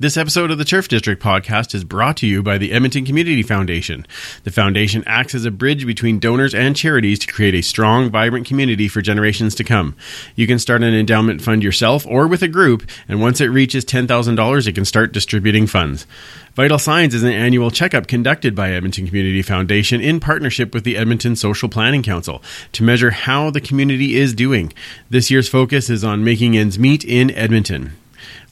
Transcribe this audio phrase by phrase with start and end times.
[0.00, 3.42] This episode of the Turf District podcast is brought to you by the Edmonton Community
[3.42, 4.06] Foundation.
[4.44, 8.46] The foundation acts as a bridge between donors and charities to create a strong, vibrant
[8.46, 9.96] community for generations to come.
[10.36, 13.84] You can start an endowment fund yourself or with a group, and once it reaches
[13.84, 16.06] $10,000, it can start distributing funds.
[16.54, 20.96] Vital Signs is an annual checkup conducted by Edmonton Community Foundation in partnership with the
[20.96, 22.40] Edmonton Social Planning Council
[22.70, 24.72] to measure how the community is doing.
[25.10, 27.96] This year's focus is on making ends meet in Edmonton.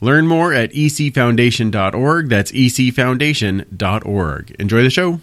[0.03, 2.29] Learn more at ecfoundation.org.
[2.29, 4.51] That's ecfoundation.org.
[4.59, 5.21] Enjoy the show.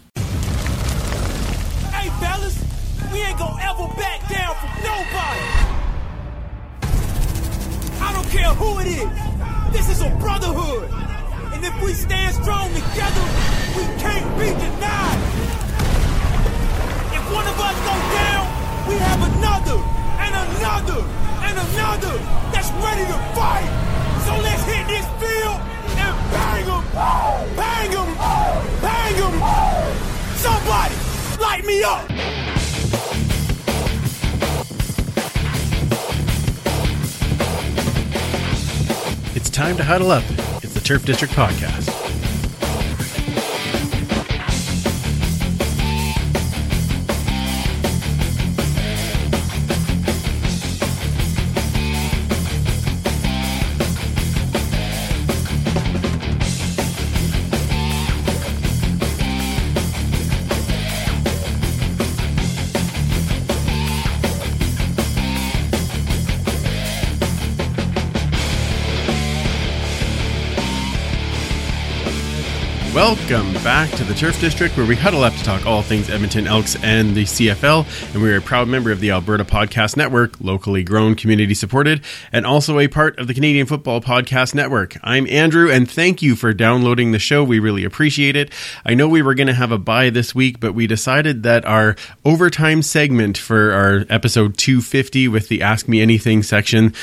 [1.91, 2.58] Hey, fellas,
[3.12, 5.46] we ain't gonna ever back down from nobody.
[8.02, 9.09] I don't care who it is.
[9.73, 10.90] This is a brotherhood.
[11.54, 13.26] And if we stand strong together,
[13.77, 15.21] we can't be denied.
[17.13, 18.46] If one of us goes down,
[18.90, 19.77] we have another,
[20.18, 21.02] and another,
[21.46, 22.18] and another
[22.52, 23.70] that's ready to fight.
[24.26, 25.59] So let's hit this field
[26.02, 27.91] and bang bang
[28.82, 29.23] bang.
[30.38, 30.96] Somebody,
[31.41, 32.05] light me up.
[39.35, 40.24] It's time to huddle up.
[40.63, 42.13] It's the Turf District Podcast.
[73.03, 76.47] Welcome back to the Turf District, where we huddle up to talk all things Edmonton
[76.47, 78.13] Elks and the CFL.
[78.13, 82.01] And we are a proud member of the Alberta Podcast Network, locally grown, community supported,
[82.31, 84.95] and also a part of the Canadian Football Podcast Network.
[85.03, 87.44] I'm Andrew, and thank you for downloading the show.
[87.44, 88.53] We really appreciate it.
[88.85, 91.66] I know we were going to have a bye this week, but we decided that
[91.66, 96.94] our overtime segment for our episode 250 with the Ask Me Anything section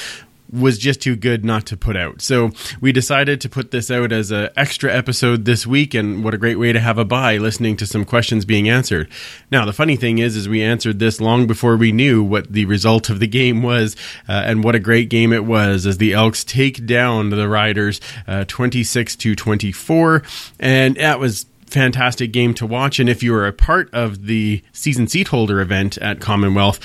[0.52, 2.20] was just too good not to put out.
[2.22, 2.50] So
[2.80, 6.38] we decided to put this out as an extra episode this week, and what a
[6.38, 9.08] great way to have a bye listening to some questions being answered.
[9.50, 12.64] Now, the funny thing is, is we answered this long before we knew what the
[12.64, 13.96] result of the game was,
[14.28, 18.00] uh, and what a great game it was as the Elks take down the Riders
[18.26, 20.22] uh, 26 to 24,
[20.58, 22.98] and that was fantastic game to watch.
[22.98, 26.80] And if you were a part of the season seat holder event at Commonwealth,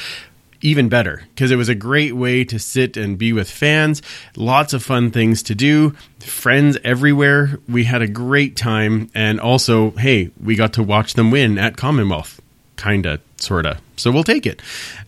[0.62, 4.02] even better because it was a great way to sit and be with fans.
[4.36, 7.60] Lots of fun things to do, friends everywhere.
[7.68, 11.78] We had a great time, and also, hey, we got to watch them win at
[11.78, 12.42] Commonwealth.
[12.78, 13.80] Kinda, sorta.
[13.96, 14.62] So we'll take it.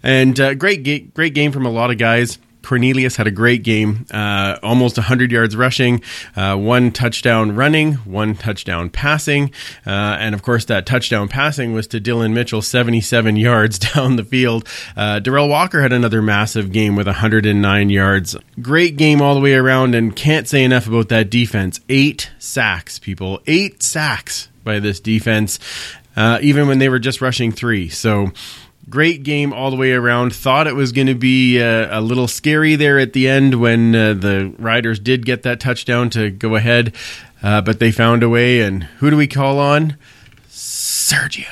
[0.03, 2.39] And uh, great, great game from a lot of guys.
[2.67, 6.01] Cornelius had a great game, uh, almost 100 yards rushing,
[6.35, 9.51] uh, one touchdown running, one touchdown passing.
[9.85, 14.23] Uh, and of course, that touchdown passing was to Dillon Mitchell, 77 yards down the
[14.25, 14.67] field.
[14.97, 18.35] Uh, Derel Walker had another massive game with 109 yards.
[18.61, 21.79] Great game all the way around, and can't say enough about that defense.
[21.87, 23.39] Eight sacks, people.
[23.47, 25.57] Eight sacks by this defense,
[26.17, 27.87] uh, even when they were just rushing three.
[27.87, 28.33] So,
[28.89, 30.33] great game all the way around.
[30.33, 33.95] Thought it was going to be uh, a little scary there at the end when
[33.95, 36.95] uh, the Riders did get that touchdown to go ahead,
[37.43, 38.61] uh, but they found a way.
[38.61, 39.97] And who do we call on?
[40.49, 41.45] Sergio.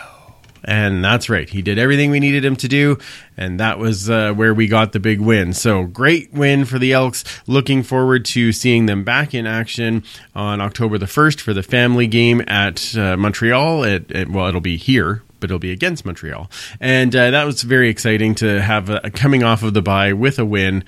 [0.68, 1.48] And that's right.
[1.48, 2.98] He did everything we needed him to do,
[3.38, 5.54] and that was uh, where we got the big win.
[5.54, 7.24] So, great win for the Elks.
[7.46, 10.04] Looking forward to seeing them back in action
[10.34, 13.84] on October the 1st for the family game at uh, Montreal.
[13.84, 16.50] It, it, well, it'll be here, but it'll be against Montreal.
[16.80, 20.40] And uh, that was very exciting to have a, coming off of the bye with
[20.40, 20.84] a win.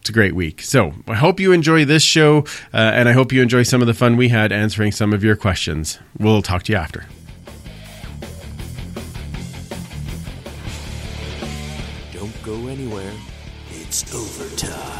[0.00, 0.60] It's a great week.
[0.60, 2.40] So I hope you enjoy this show,
[2.74, 5.24] uh, and I hope you enjoy some of the fun we had answering some of
[5.24, 5.98] your questions.
[6.18, 7.06] We'll talk to you after.
[12.12, 13.14] Don't go anywhere.
[13.70, 14.98] It's overtime.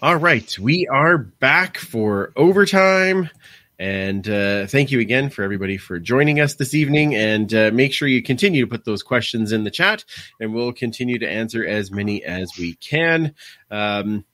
[0.00, 3.30] All right, we are back for overtime.
[3.78, 7.14] And uh, thank you again for everybody for joining us this evening.
[7.14, 10.04] And uh, make sure you continue to put those questions in the chat,
[10.40, 13.34] and we'll continue to answer as many as we can.
[13.70, 14.24] Um,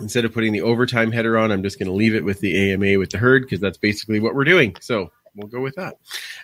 [0.00, 2.72] instead of putting the overtime header on, I'm just going to leave it with the
[2.72, 4.76] AMA with the herd because that's basically what we're doing.
[4.80, 5.96] So we'll go with that.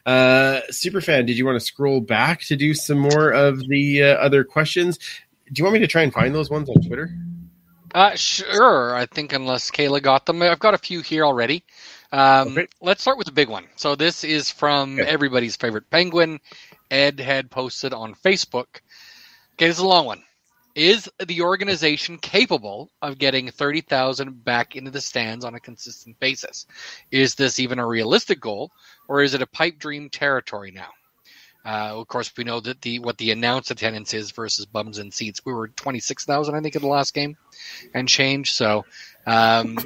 [0.04, 4.14] Uh, Superfan, did you want to scroll back to do some more of the uh,
[4.16, 4.98] other questions?
[5.52, 7.10] Do you want me to try and find those ones on Twitter?
[7.94, 8.94] Uh, sure.
[8.94, 11.64] I think unless Kayla got them, I've got a few here already.
[12.12, 12.66] Um, Okay.
[12.80, 13.66] Let's start with the big one.
[13.76, 15.08] So this is from Okay.
[15.08, 16.40] everybody's favorite penguin.
[16.90, 18.80] Ed had posted on Facebook.
[19.54, 20.22] Okay, this is a long one.
[20.74, 26.66] Is the organization capable of getting 30,000 back into the stands on a consistent basis?
[27.10, 28.70] Is this even a realistic goal
[29.08, 30.90] or is it a pipe dream territory now?
[31.64, 35.12] Uh, of course, we know that the what the announced attendance is versus bums and
[35.12, 35.44] seats.
[35.44, 37.36] We were 26,000, I think, in the last game
[37.92, 38.52] and change.
[38.52, 38.86] So,
[39.26, 39.76] um,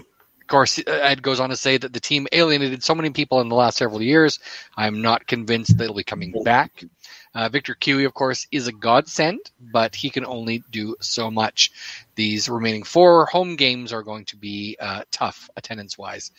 [0.46, 3.54] course, Ed goes on to say that the team alienated so many people in the
[3.54, 4.38] last several years.
[4.76, 6.84] I'm not convinced they'll be coming back.
[7.34, 11.72] Uh, Victor Cui, of course, is a godsend, but he can only do so much.
[12.14, 16.30] These remaining four home games are going to be uh, tough attendance wise.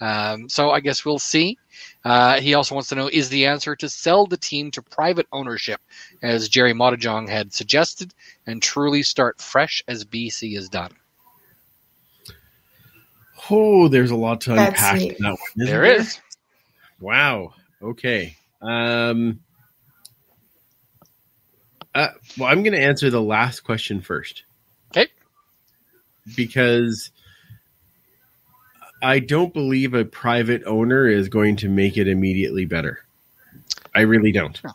[0.00, 1.58] Um, so I guess we'll see.
[2.04, 5.26] Uh, he also wants to know is the answer to sell the team to private
[5.32, 5.80] ownership,
[6.22, 8.14] as Jerry Mottijong had suggested,
[8.46, 10.92] and truly start fresh as BC has done?
[13.50, 15.12] Oh, there's a lot to That's unpack neat.
[15.16, 15.38] in that one.
[15.56, 16.20] isn't There is.
[17.00, 17.54] Wow.
[17.82, 18.36] Okay.
[18.62, 19.40] Um,
[21.94, 22.08] uh,
[22.38, 24.44] well, I'm going to answer the last question first
[24.90, 25.08] Okay.
[26.36, 27.10] because
[29.02, 33.00] I don't believe a private owner is going to make it immediately better.
[33.94, 34.58] I really don't.
[34.64, 34.70] No.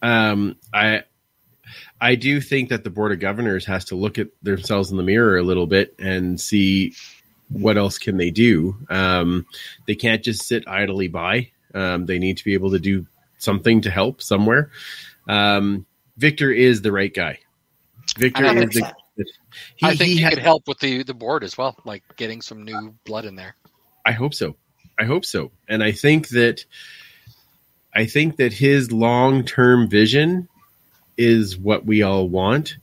[0.00, 1.02] Um, I
[2.00, 5.02] I do think that the board of governors has to look at themselves in the
[5.02, 6.94] mirror a little bit and see
[7.50, 8.76] what else can they do.
[8.88, 9.46] Um,
[9.86, 11.50] they can't just sit idly by.
[11.74, 13.06] Um, they need to be able to do
[13.38, 14.70] something to help somewhere.
[15.28, 15.86] Um,
[16.16, 17.38] Victor is the right guy.
[18.16, 18.94] Victor I is the.
[19.74, 22.04] He, I think he he, had- could help with the, the board as well, like
[22.16, 23.56] getting some new blood in there.
[24.06, 24.56] I hope so.
[24.98, 25.50] I hope so.
[25.68, 26.64] And I think that
[27.94, 30.48] I think that his long-term vision
[31.16, 32.76] is what we all want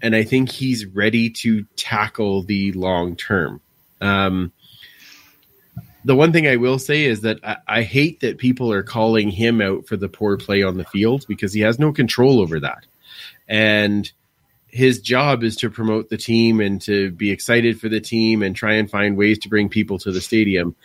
[0.00, 3.60] and I think he's ready to tackle the long term.
[4.00, 4.52] Um
[6.04, 9.28] the one thing I will say is that I, I hate that people are calling
[9.28, 12.60] him out for the poor play on the field because he has no control over
[12.60, 12.86] that.
[13.46, 14.10] And
[14.68, 18.54] his job is to promote the team and to be excited for the team and
[18.54, 20.76] try and find ways to bring people to the stadium.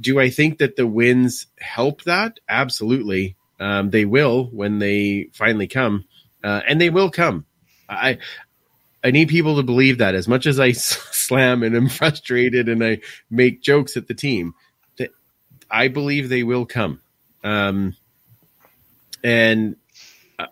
[0.00, 2.40] Do I think that the wins help that?
[2.48, 3.36] Absolutely.
[3.60, 6.04] Um, they will when they finally come,
[6.42, 7.46] uh, and they will come.
[7.88, 8.18] I
[9.04, 10.14] I need people to believe that.
[10.14, 14.54] As much as I slam and am frustrated and I make jokes at the team,
[14.96, 15.10] that
[15.70, 17.00] I believe they will come.
[17.44, 17.94] Um,
[19.22, 19.76] and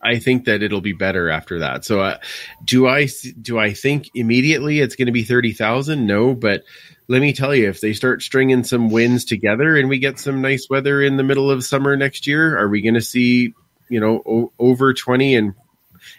[0.02, 1.84] I think that it'll be better after that.
[1.84, 2.18] So, uh,
[2.64, 3.08] do I
[3.40, 6.06] do I think immediately it's going to be thirty thousand?
[6.06, 6.62] No, but
[7.08, 10.40] let me tell you, if they start stringing some wins together and we get some
[10.40, 13.54] nice weather in the middle of summer next year, are we going to see
[13.88, 15.54] you know o- over twenty and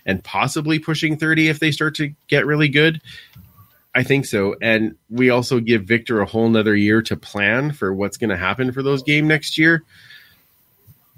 [0.06, 3.02] and possibly pushing thirty if they start to get really good?
[3.96, 7.94] I think so, and we also give Victor a whole nother year to plan for
[7.94, 9.84] what's going to happen for those game next year.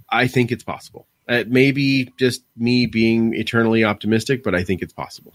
[0.09, 1.07] I think it's possible.
[1.29, 5.33] Uh, it may be just me being eternally optimistic, but I think it's possible.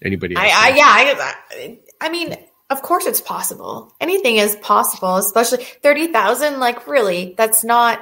[0.00, 0.46] Anybody else?
[0.48, 0.84] I, I yeah,
[1.60, 2.36] I, I mean,
[2.70, 3.92] of course it's possible.
[4.00, 8.00] Anything is possible, especially 30,000 like really, that's not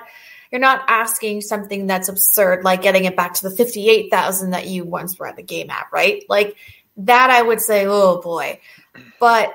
[0.50, 4.84] you're not asking something that's absurd like getting it back to the 58,000 that you
[4.84, 6.25] once were at the game at, right?
[6.28, 6.56] Like
[6.98, 8.60] that I would say, "Oh boy."
[9.20, 9.54] But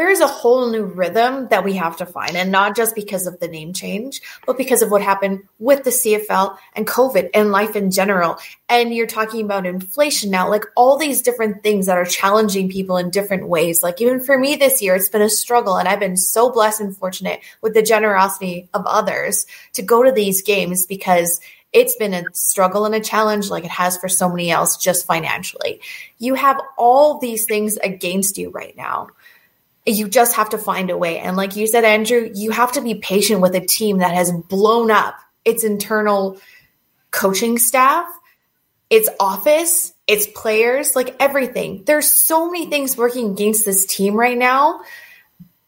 [0.00, 3.26] there is a whole new rhythm that we have to find, and not just because
[3.26, 7.52] of the name change, but because of what happened with the CFL and COVID and
[7.52, 8.38] life in general.
[8.70, 12.96] And you're talking about inflation now, like all these different things that are challenging people
[12.96, 13.82] in different ways.
[13.82, 16.80] Like even for me this year, it's been a struggle, and I've been so blessed
[16.80, 21.42] and fortunate with the generosity of others to go to these games because
[21.74, 25.06] it's been a struggle and a challenge like it has for so many else just
[25.06, 25.82] financially.
[26.16, 29.10] You have all these things against you right now
[29.86, 31.18] you just have to find a way.
[31.18, 34.32] And like you said, Andrew, you have to be patient with a team that has
[34.32, 36.38] blown up its internal
[37.10, 38.06] coaching staff,
[38.90, 41.84] its office, its players, like everything.
[41.86, 44.80] There's so many things working against this team right now.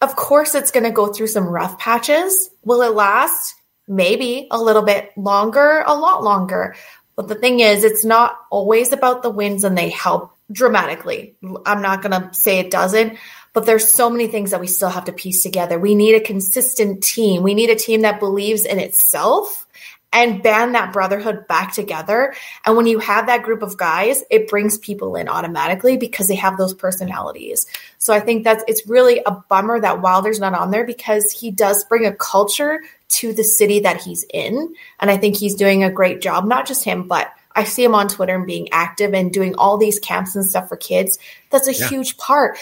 [0.01, 2.51] Of course, it's going to go through some rough patches.
[2.65, 3.55] Will it last?
[3.89, 6.77] Maybe a little bit longer, a lot longer.
[7.17, 11.35] But the thing is, it's not always about the wins and they help dramatically.
[11.65, 13.19] I'm not going to say it doesn't,
[13.53, 15.79] but there's so many things that we still have to piece together.
[15.79, 17.43] We need a consistent team.
[17.43, 19.67] We need a team that believes in itself
[20.13, 22.35] and band that brotherhood back together.
[22.67, 26.35] And when you have that group of guys, it brings people in automatically because they
[26.35, 27.67] have those personalities.
[27.99, 31.51] So I think that's it's really a bummer that Wilder's not on there because he
[31.51, 34.75] does bring a culture to the city that he's in.
[35.01, 37.95] And I think he's doing a great job, not just him, but I see him
[37.95, 41.19] on Twitter and being active and doing all these camps and stuff for kids.
[41.51, 41.89] That's a Yeah.
[41.89, 42.59] huge part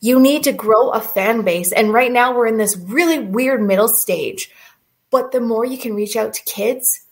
[0.00, 1.72] you need to grow a fan base.
[1.72, 4.50] And right now we're in this really weird middle stage.
[5.10, 7.04] But the more you can reach out to kids,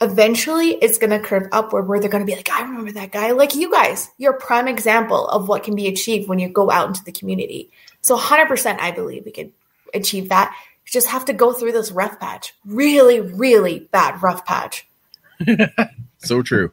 [0.00, 3.12] eventually it's going to curve upward where they're going to be like, I remember that
[3.12, 3.32] guy.
[3.32, 6.70] Like you guys, you're a prime example of what can be achieved when you go
[6.70, 7.70] out into the community.
[8.00, 9.52] So 100% I believe we could
[9.92, 10.56] achieve that.
[10.86, 12.54] You just have to go through this rough patch.
[12.64, 14.88] Really, really bad rough patch.
[16.18, 16.72] So true.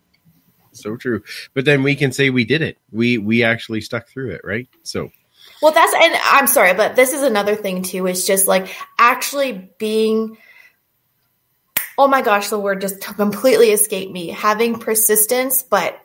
[0.71, 1.23] So true.
[1.53, 2.77] But then we can say we did it.
[2.91, 4.67] We we actually stuck through it, right?
[4.81, 5.11] So
[5.63, 8.05] Well, that's and I'm sorry, but this is another thing too.
[8.05, 10.37] Is just like actually being.
[11.97, 14.27] Oh my gosh, the word just completely escaped me.
[14.27, 15.97] Having persistence, but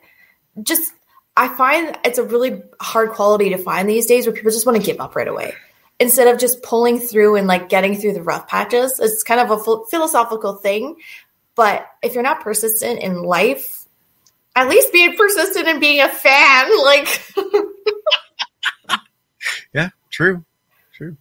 [0.63, 0.93] just
[1.37, 4.79] I find it's a really hard quality to find these days where people just want
[4.79, 5.55] to give up right away
[5.99, 9.01] instead of just pulling through and like getting through the rough patches.
[9.01, 10.99] It's kind of a philosophical thing,
[11.57, 13.87] but if you're not persistent in life,
[14.55, 16.85] at least be persistent in being a fan.
[16.85, 17.35] Like.
[20.19, 20.45] true.
[20.93, 21.17] True.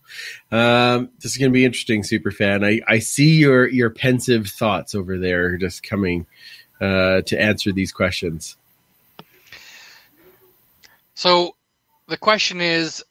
[0.51, 2.63] Um, this is going to be interesting, super fan.
[2.63, 6.25] I, I see your your pensive thoughts over there, just coming
[6.81, 8.57] uh, to answer these questions.
[11.13, 11.55] So
[12.07, 13.03] the question is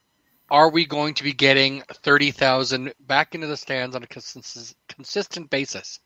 [0.51, 5.51] are we going to be getting 30,000 back into the stands on a consist- consistent
[5.51, 6.01] basis?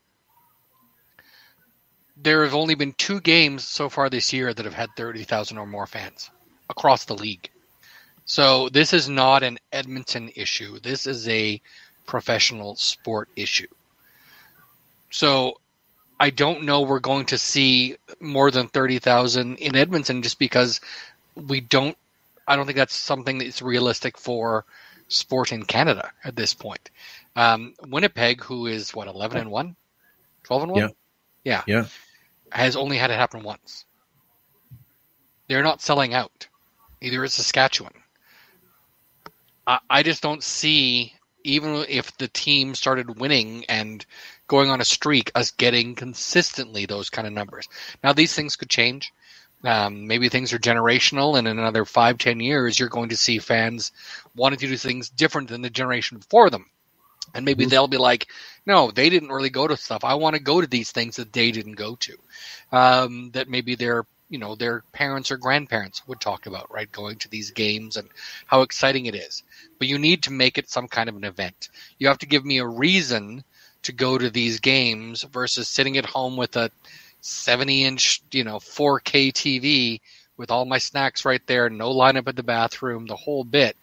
[2.17, 5.65] There have only been two games so far this year that have had 30,000 or
[5.65, 6.29] more fans
[6.69, 7.49] across the league.
[8.31, 10.79] So this is not an Edmonton issue.
[10.79, 11.59] This is a
[12.05, 13.67] professional sport issue.
[15.09, 15.59] So
[16.17, 20.79] I don't know we're going to see more than 30,000 in Edmonton just because
[21.35, 21.97] we don't
[22.47, 24.63] I don't think that's something that's realistic for
[25.09, 26.89] sport in Canada at this point.
[27.35, 29.75] Um, Winnipeg, who is what eleven and one,
[30.43, 30.87] 12 and one, Yeah.
[31.43, 31.85] yeah, Yeah.
[32.53, 33.83] has only had it happen once.
[35.49, 36.47] They're not selling out.
[37.01, 38.00] Either is Saskatchewan.
[39.71, 41.13] I, I just don't see
[41.43, 44.05] even if the team started winning and
[44.47, 47.67] going on a streak, us getting consistently those kind of numbers.
[48.03, 49.13] Now these things could change.
[49.63, 53.37] Um, maybe things are generational, and in another five, ten years, you're going to see
[53.37, 53.91] fans
[54.35, 56.65] wanting to do things different than the generation before them.
[57.35, 58.27] And maybe they'll be like,
[58.65, 60.03] no, they didn't really go to stuff.
[60.03, 62.17] I want to go to these things that they didn't go to.
[62.71, 66.89] Um, that maybe their, you know, their parents or grandparents would talk about, right?
[66.89, 68.07] Going to these games and
[68.47, 69.43] how exciting it is.
[69.77, 71.67] But you need to make it some kind of an event.
[71.99, 73.43] You have to give me a reason
[73.83, 76.71] to go to these games versus sitting at home with a
[77.19, 79.99] 70 inch, you know, 4K TV
[80.37, 83.75] with all my snacks right there, no lineup at the bathroom, the whole bit.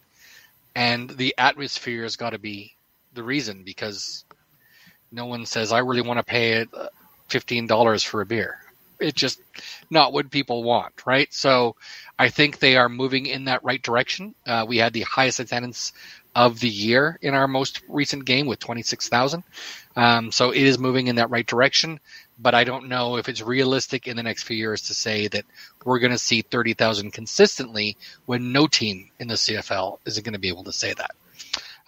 [0.74, 2.74] And the atmosphere has got to be
[3.12, 4.24] the reason because
[5.12, 6.88] no one says, I really want to pay uh,
[7.28, 8.58] $15 for a beer.
[9.00, 9.40] It's just
[9.90, 11.32] not what people want, right?
[11.32, 11.76] So
[12.18, 14.34] I think they are moving in that right direction.
[14.46, 15.92] Uh, we had the highest attendance
[16.34, 19.42] of the year in our most recent game with 26,000.
[19.96, 21.98] Um, so it is moving in that right direction
[22.38, 25.44] but I don't know if it's realistic in the next few years to say that
[25.84, 30.38] we're going to see 30,000 consistently when no team in the CFL is going to
[30.38, 31.10] be able to say that.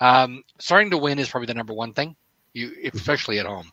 [0.01, 2.17] Um, starting to win is probably the number one thing,
[2.53, 3.71] you especially at home.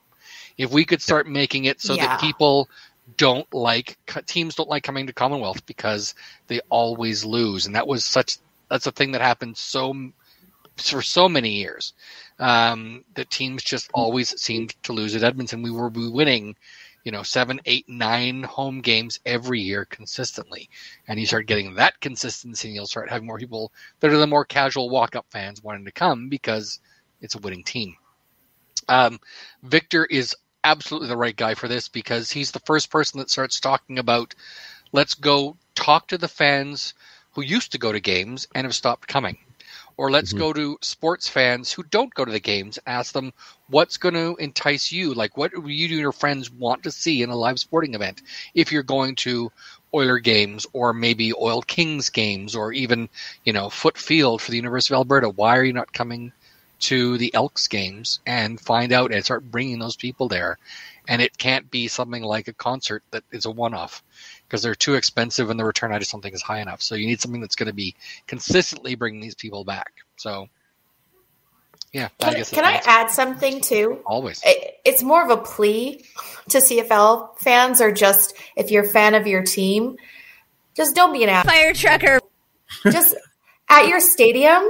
[0.57, 2.07] If we could start making it so Yeah.
[2.07, 2.69] that people
[3.15, 6.13] don't like teams don't like coming to Commonwealth because
[6.47, 8.37] they always lose, and that was such
[8.69, 10.11] that's a thing that happened so
[10.77, 11.93] for so many years
[12.39, 15.63] um, that teams just always seemed to lose at Edmonton.
[15.63, 16.55] We were winning,
[17.03, 20.69] you know, seven, eight, nine home games every year consistently.
[21.07, 24.27] And you start getting that consistency, and you'll start having more people that are the
[24.27, 26.79] more casual walk up fans wanting to come because
[27.21, 27.95] it's a winning team.
[28.87, 29.19] Um,
[29.63, 30.35] Victor is
[30.67, 34.35] absolutely the right guy for this because he's the first person that starts talking about
[34.91, 36.93] let's go talk to the fans
[37.33, 39.37] who used to go to games and have stopped coming.
[39.97, 40.43] Or let's Mhm.
[40.43, 43.33] go to sports fans who don't go to the games ask them
[43.67, 45.13] what's going to entice you?
[45.13, 48.21] Like what do you and your friends want to see in a live sporting event?
[48.53, 49.51] If you're going to
[49.93, 53.09] oiler games or maybe oil kings games or even
[53.43, 56.33] you know foot field for the university of alberta why are you not coming
[56.79, 60.57] to the elks games and find out and start bringing those people there
[61.07, 64.03] and it can't be something like a concert that is a one-off
[64.47, 66.81] because they're too expensive and the return I just don't think is high enough.
[66.81, 67.95] So you need something that's going to be
[68.27, 69.93] consistently bringing these people back.
[70.17, 70.49] So
[71.93, 73.99] yeah, I Can, guess can I add something too?
[74.05, 74.41] always?
[74.45, 76.05] It's more of a plea
[76.49, 79.97] to CFL fans, or just if you're a fan of your team,
[80.75, 81.45] just don't be an ass.
[81.45, 82.19] Fire trucker.
[82.91, 83.15] just
[83.69, 84.63] at your stadium,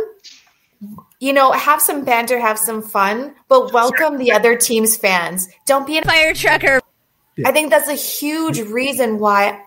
[1.19, 5.47] you know, have some banter, have some fun, but welcome the other team's fans.
[5.65, 6.81] Don't be a Fire trucker.
[7.45, 9.61] I think that's a huge reason why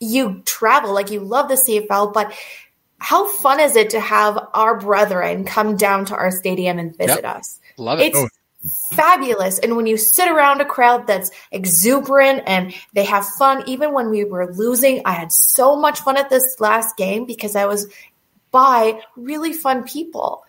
[0.00, 0.92] you travel.
[0.94, 2.34] Like you love the CFL, but
[2.98, 7.24] how fun is it to have our brethren come down to our stadium and visit
[7.24, 7.60] us?
[7.76, 8.14] Love it.
[8.14, 8.28] It's Oh,
[8.90, 9.58] fabulous.
[9.58, 14.10] And when you sit around a crowd that's exuberant and they have fun, even when
[14.10, 17.86] we were losing, I had so much fun at this last game because I was
[18.50, 20.44] by really fun people.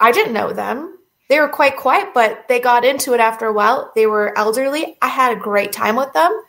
[0.00, 0.98] I didn't know them.
[1.28, 3.92] They were quite quiet, but they got into it after a while.
[3.94, 4.96] They were elderly.
[5.02, 6.42] I had a great time with them.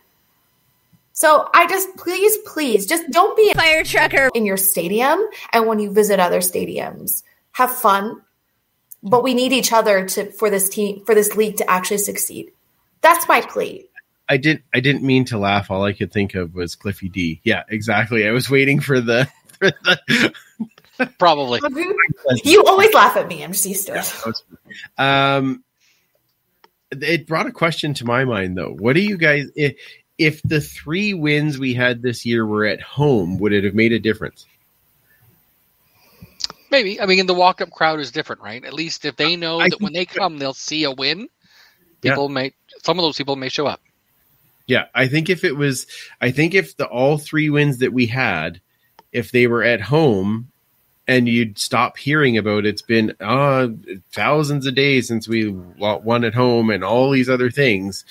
[1.11, 4.29] So I just please, please, just don't be a Fire trucker.
[4.33, 5.19] in your stadium
[5.51, 7.23] and when you visit other stadiums.
[7.51, 8.21] Have fun.
[9.03, 12.51] But we need each other to for this team for this league to actually succeed.
[13.01, 13.89] That's my plea.
[14.29, 14.63] I didn't.
[14.73, 15.69] I didn't mean to laugh.
[15.69, 17.41] All I could think of was Cliffy D.
[17.43, 18.25] Yeah, exactly.
[18.25, 19.27] I was waiting for the.
[19.59, 20.33] For the
[21.17, 21.59] Probably.
[22.43, 23.43] You always laugh at me.
[23.43, 24.43] I'm just used to it.
[24.97, 25.63] um,
[26.91, 28.73] it brought a question to my mind though.
[28.73, 29.49] What do you guys?
[29.55, 29.75] If,
[30.17, 33.93] if the three wins we had this year were at home, would it have made
[33.93, 34.45] a difference?
[36.71, 36.99] Maybe.
[37.01, 38.63] I mean, the walk up crowd is different, right?
[38.63, 41.29] At least if they know I that when they come, they'll see a win.
[42.01, 42.11] Yeah.
[42.11, 42.53] People may,
[42.83, 43.81] some of those people may show up.
[44.67, 45.87] Yeah, I think if it was,
[46.21, 48.61] I think if the all three wins that we had,
[49.11, 50.51] if they were at home,
[51.09, 53.67] and you'd stop hearing about it's been uh,
[54.11, 58.05] thousands of days since we won at home and all these other things.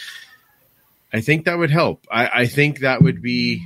[1.12, 2.08] I think that would help.
[2.10, 3.64] I, I think that would be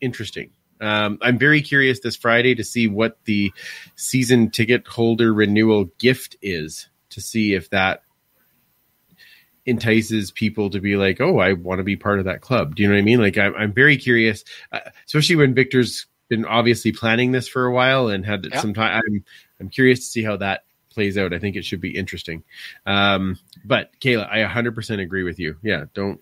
[0.00, 0.52] interesting.
[0.80, 3.52] Um, I'm very curious this Friday to see what the
[3.94, 8.04] season ticket holder renewal gift is to see if that
[9.66, 12.74] entices people to be like, oh, I want to be part of that club.
[12.74, 13.20] Do you know what I mean?
[13.20, 17.72] Like, I'm, I'm very curious, uh, especially when Victor's been obviously planning this for a
[17.72, 18.60] while and had Yeah.
[18.60, 19.02] some time.
[19.06, 19.24] I'm,
[19.60, 21.32] I'm curious to see how that plays out.
[21.34, 22.42] I think it should be interesting.
[22.86, 25.56] Um, but Kayla, I 100% agree with you.
[25.62, 26.20] Yeah, don't,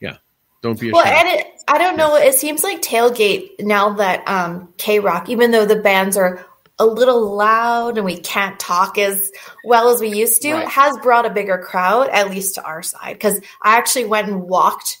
[0.00, 0.16] yeah,
[0.62, 1.28] don't be Well, ashamed.
[1.28, 2.16] and it, I don't know.
[2.16, 6.44] It seems like tailgate now that um, K Rock, even though the bands are
[6.78, 9.30] a little loud and we can't talk as
[9.64, 10.68] well as we used to, Right.
[10.68, 13.12] has brought a bigger crowd, at least to our side.
[13.12, 14.96] Because I actually went and walked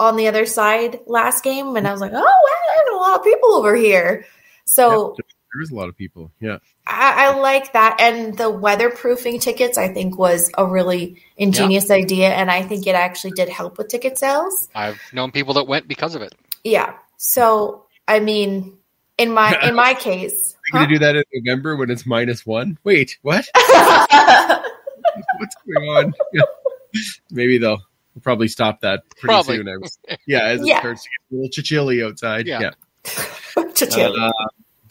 [0.00, 2.73] on the other side last game, and I was like, "Oh, wow, there's a
[3.04, 4.24] lot of people over here."
[4.64, 6.32] So there is a lot of people.
[6.40, 6.58] Yeah.
[6.86, 7.98] I, I like that.
[8.00, 12.94] And the weatherproofing tickets, I think, was a really ingenious idea, and I think it
[12.94, 14.68] actually did help with ticket sales.
[14.74, 16.34] I've known people that went because of it.
[16.64, 16.94] Yeah.
[17.16, 18.78] So I mean,
[19.18, 22.44] in my in my case, you going to do that in November when it's minus
[22.44, 22.78] one?
[22.84, 23.46] Wait, what?
[23.54, 26.12] What's going on?
[26.32, 26.42] Yeah.
[27.30, 27.80] Maybe they'll
[28.14, 29.56] we'll probably stop that pretty Probably.
[29.58, 29.68] soon.
[29.68, 30.80] I yeah, as it Yeah.
[30.80, 32.46] starts to get a little chilly outside.
[32.46, 32.60] Yeah.
[32.60, 32.70] Yeah.
[33.74, 34.14] Cha-ching.
[34.18, 34.32] Uh,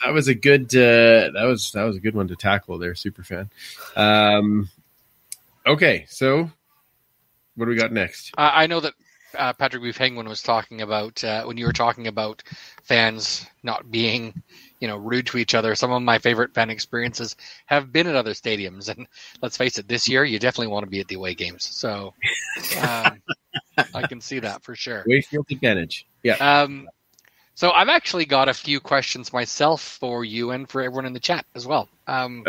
[0.04, 2.96] that was a good uh, that was that was a good one to tackle there,
[2.96, 3.50] super fan.
[3.96, 4.70] Um,
[5.66, 6.50] okay, so
[7.56, 8.34] what do we got next?
[8.38, 8.94] Uh, I know that
[9.38, 12.44] uh, Patrick Buffington was talking about uh, when you were talking about
[12.84, 14.42] fans not being,
[14.80, 15.76] you know, rude to each other.
[15.76, 19.08] Some of my favorite fan experiences have been at other stadiums, and
[19.42, 21.64] let's face it, this year you definitely want to be at the away games.
[21.64, 22.14] So
[22.82, 23.22] um,
[23.94, 25.04] I can see that for sure.
[25.08, 26.06] Wayfield advantage.
[26.24, 26.36] Yeah.
[26.36, 26.90] Um,
[27.56, 31.20] so I've actually got a few questions myself for you and for everyone in the
[31.20, 31.88] chat as well.
[32.08, 32.44] Um,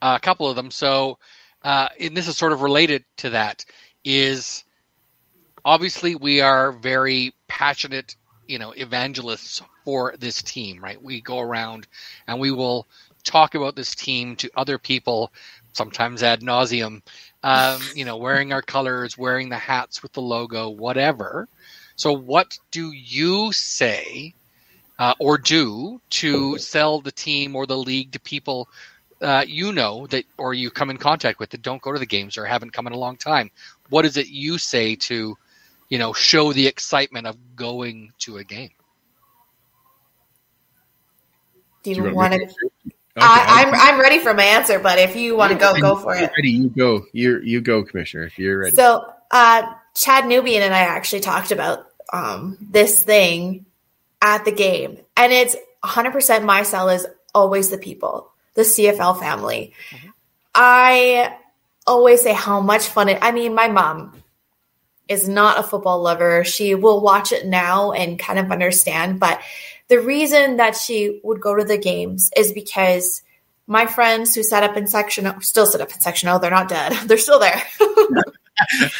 [0.00, 0.70] Oh, a couple of them.
[0.70, 1.18] So,
[1.62, 3.64] uh, and this is sort of related to that.
[4.04, 4.64] Is
[5.64, 8.14] obviously we are very passionate,
[8.46, 11.02] you know, evangelists for this team, right?
[11.02, 11.86] We go around
[12.26, 12.86] and we will
[13.24, 15.32] talk about this team to other people,
[15.72, 17.02] sometimes ad nauseum.
[17.42, 21.48] Um, you know, wearing our colors, wearing the hats with the logo, whatever.
[21.98, 24.34] So, what do you say
[24.98, 28.68] uh, or do to sell the team or the league to people
[29.22, 32.06] uh, you know that or you come in contact with that don't go to the
[32.06, 33.50] games or haven't come in a long time
[33.90, 35.36] what is it you say to
[35.88, 38.70] you know show the excitement of going to a game
[41.82, 42.40] Do Do you you want want to?
[43.16, 45.74] Okay, I, I'm I'll- I'm ready for my answer, but if you want to go,
[45.80, 46.30] go for it.
[46.36, 47.04] Ready, you go.
[47.12, 48.24] You you go, Commissioner.
[48.24, 48.76] If you're ready.
[48.76, 49.62] So, uh,
[49.96, 53.66] Chad Nubian and I actually talked about um, this thing
[54.20, 59.72] at the game, and it's 100% my cell is always the people, the CFL family.
[60.54, 61.36] I
[61.86, 63.18] always say how much fun it.
[63.22, 64.22] I mean, my mom
[65.08, 66.44] is not a football lover.
[66.44, 69.40] She will watch it now and kind of understand, but
[69.88, 73.22] the reason that she would go to the games is because
[73.66, 76.68] my friends who sat up in section still sit up in section oh they're not
[76.68, 77.62] dead they're still there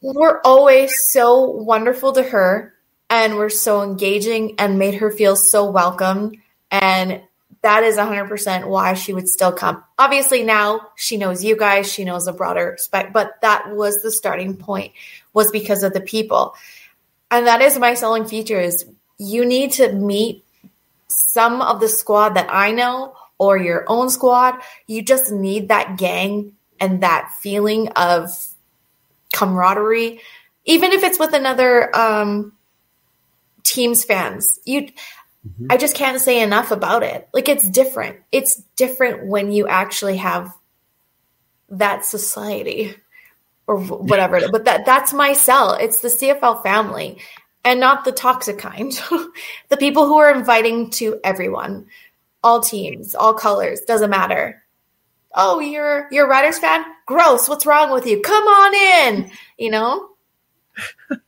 [0.00, 2.74] were always so wonderful to her
[3.10, 6.32] and were so engaging and made her feel so welcome
[6.70, 7.22] and
[7.62, 9.84] that is 100% why she would still come.
[9.96, 14.10] Obviously now she knows you guys she knows a broader spec but that was the
[14.10, 14.92] starting point
[15.32, 16.54] was because of the people.
[17.30, 18.86] And that is my selling feature is
[19.18, 20.44] you need to meet
[21.08, 24.54] some of the squad that i know or your own squad.
[24.86, 28.30] You just need that gang and that feeling of
[29.32, 30.20] camaraderie,
[30.64, 32.52] even if it's with another um,
[33.64, 34.58] team's fans.
[34.64, 34.88] You,
[35.68, 37.28] I just can't say enough about it.
[37.32, 38.18] Like it's different.
[38.30, 40.54] It's different when you actually have
[41.70, 42.94] that society
[43.66, 44.40] or wh- whatever.
[44.50, 45.74] But that that's my cell.
[45.74, 47.18] It's the CFL family
[47.64, 48.92] and not the toxic kind.
[49.68, 51.86] the people who are inviting to everyone,
[52.42, 54.61] all teams, all colors, doesn't matter.
[55.34, 56.84] Oh, you're you're a Riders fan?
[57.06, 57.48] Gross.
[57.48, 58.20] What's wrong with you?
[58.20, 58.74] Come on
[59.14, 59.30] in.
[59.58, 60.08] You know?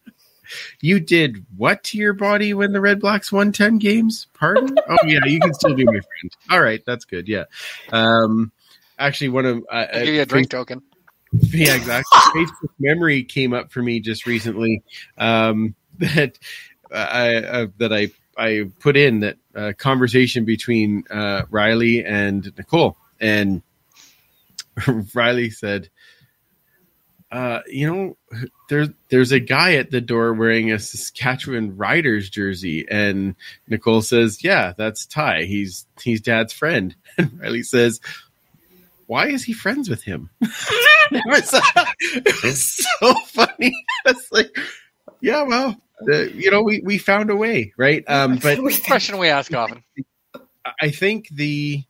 [0.80, 4.26] You did what to your body when the Red Blacks won 10 games?
[4.34, 4.76] Pardon?
[4.88, 6.36] oh, yeah, you can still be my friend.
[6.50, 7.28] All right, that's good.
[7.28, 7.44] Yeah.
[7.90, 8.52] Um,
[8.98, 10.82] actually, one of uh, I'll give you a drink token.
[11.32, 12.20] yeah, exactly.
[12.34, 14.82] Facebook memory came up for me just recently
[15.18, 16.38] um, that
[16.92, 22.96] I uh, that I I put in that uh, conversation between uh, Riley and Nicole,
[23.20, 23.62] and
[25.14, 25.88] Riley said,
[27.30, 28.16] uh, "You know,
[28.68, 33.34] there's there's a guy at the door wearing a Saskatchewan Riders jersey," and
[33.68, 35.44] Nicole says, "Yeah, that's Ty.
[35.44, 38.00] He's he's Dad's friend." And Riley says,
[39.06, 41.50] "Why is he friends with him?" it, was,
[42.00, 43.72] it was so funny.
[44.04, 44.56] It's like,
[45.20, 45.76] yeah, well,
[46.08, 48.04] uh, you know, we we found a way, right?
[48.08, 49.84] Um, but Question we ask often.
[50.80, 51.84] I think the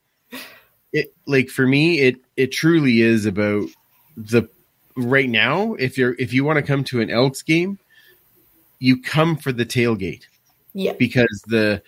[0.94, 3.68] it like for me it it truly is about
[4.16, 4.48] the
[4.96, 7.78] right now if you're if you want to come to an Elks game
[8.78, 10.26] you come for the tailgate.
[10.74, 10.92] Yeah.
[10.98, 11.82] because the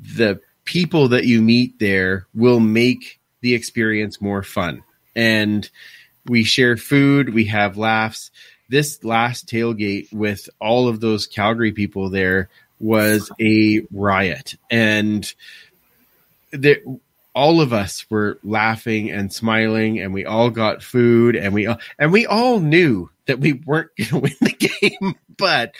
[0.00, 4.82] the people that you meet there will make the experience more fun.
[5.14, 5.68] And
[6.26, 8.30] we share food we have laughs.
[8.68, 12.48] This last tailgate with all of those calgary people there
[12.80, 14.56] was a riot.
[14.70, 15.32] And
[16.50, 16.78] there
[17.34, 21.78] all of us were laughing and smiling and we all got food and we all
[21.98, 25.72] and we all knew that we weren't going to win the game but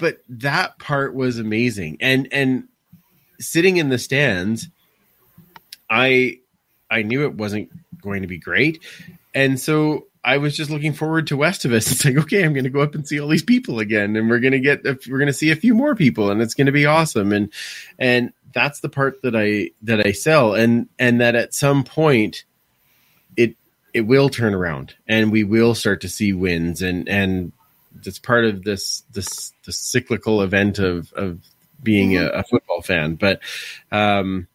[0.00, 1.98] but that part was amazing.
[2.00, 2.68] And and
[3.38, 4.68] sitting in the stands
[5.88, 6.38] i
[6.90, 7.70] i knew it wasn't
[8.02, 8.82] going to be great.
[9.34, 11.90] And so i was just looking forward to west of us.
[11.92, 14.28] It's like okay i'm going to go up and see all these people again and
[14.28, 16.66] we're going to get we're going to see a few more people and it's going
[16.66, 17.32] to be awesome.
[17.32, 17.52] And
[17.98, 20.54] and that's the part that i that i sell.
[20.54, 22.44] And and that at some point
[23.36, 23.56] it
[23.94, 26.82] it will turn around and we will start to see wins.
[26.82, 27.52] And and
[28.04, 31.40] it's part of this this the cyclical event of of
[31.82, 33.14] being a, a football fan.
[33.14, 33.40] But
[33.90, 34.46] um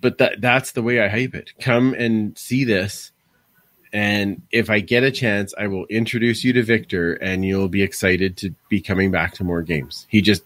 [0.00, 1.52] but that that's the way i hype it.
[1.60, 3.12] Come and see this.
[3.92, 7.82] And if i get a chance i will introduce you to victor and you'll be
[7.82, 10.06] excited to be coming back to more games.
[10.10, 10.42] He just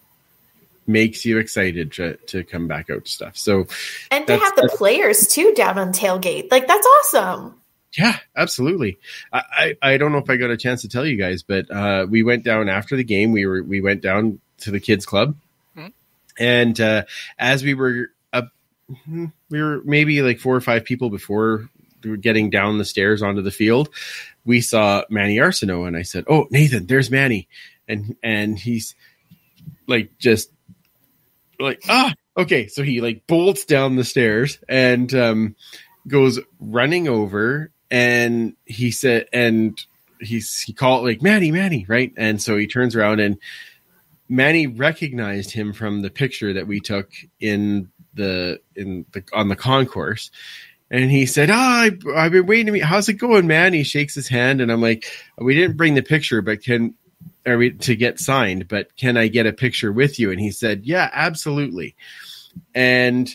[0.87, 3.65] makes you excited to, to come back out to stuff so
[4.11, 6.51] And they have the players too down on tailgate.
[6.51, 7.55] Like that's awesome.
[7.97, 8.97] Yeah, absolutely.
[9.31, 11.69] I, I, I don't know if I got a chance to tell you guys, but
[11.69, 13.31] uh, we went down after the game.
[13.31, 15.35] We were we went down to the kids club,
[15.77, 15.93] Mhm.
[16.39, 17.03] and uh,
[17.37, 18.49] as we were up,
[19.07, 21.69] we were maybe like four or five people before
[22.03, 23.89] we were getting down the stairs onto the field.
[24.43, 27.47] We saw Manny Arsenault, and I said, "Oh, Nathan, there's Manny,"
[27.87, 28.95] and and he's
[29.85, 30.49] like just
[31.63, 32.13] like ah!
[32.35, 35.55] Okay, so he like bolts down the stairs and um,
[36.07, 39.79] goes running over and he said and
[40.19, 42.11] he's he called like Manny Manny right?
[42.17, 43.37] And so he turns around and
[44.29, 49.55] Manny recognized him from the picture that we took in the in the on the
[49.55, 50.31] concourse.
[50.89, 53.83] And he said ah I, I've been waiting to meet how's it going man he
[53.83, 55.05] shakes his hand and I'm like
[55.37, 56.95] we didn't bring the picture but can
[57.45, 60.51] are we to get signed but can I get a picture with you and he
[60.51, 61.95] said yeah absolutely
[62.75, 63.29] and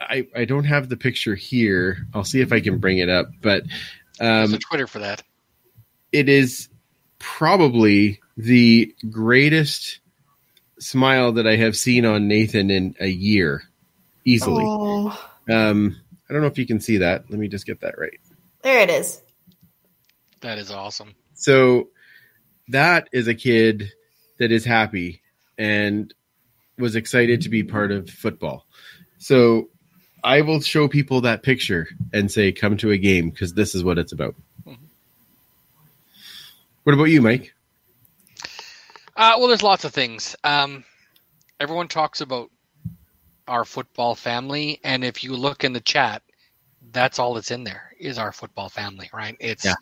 [0.00, 2.06] I, I don't have the picture here.
[2.14, 3.64] I'll see if I can bring it up, but
[4.18, 5.22] There's um, a Twitter for that.
[6.10, 6.68] it is
[7.18, 10.00] probably the greatest
[10.78, 13.62] smile that I have seen on Nathan in a year,
[14.24, 14.64] easily.
[14.66, 15.08] Oh,
[15.50, 15.96] Um,
[16.28, 17.30] I don't know if you can see that.
[17.30, 18.18] Let me just get that right.
[18.62, 19.20] there it is.
[20.40, 21.14] That is awesome.
[21.34, 21.88] So
[22.70, 23.92] that is a kid
[24.38, 25.22] that is happy
[25.58, 26.12] and
[26.78, 28.66] was excited to be part of football.
[29.18, 29.68] So
[30.24, 33.84] I will show people that picture and say, come to a game because this is
[33.84, 34.34] what it's about.
[36.84, 37.54] What about you, Mike?
[39.16, 40.34] Uh, well, there's lots of things.
[40.44, 40.84] Um,
[41.58, 42.50] everyone talks about
[43.46, 46.22] our football family, and if you look in the chat,
[46.92, 49.36] that's all that's in there is our football family, right?
[49.40, 49.74] It's Yeah.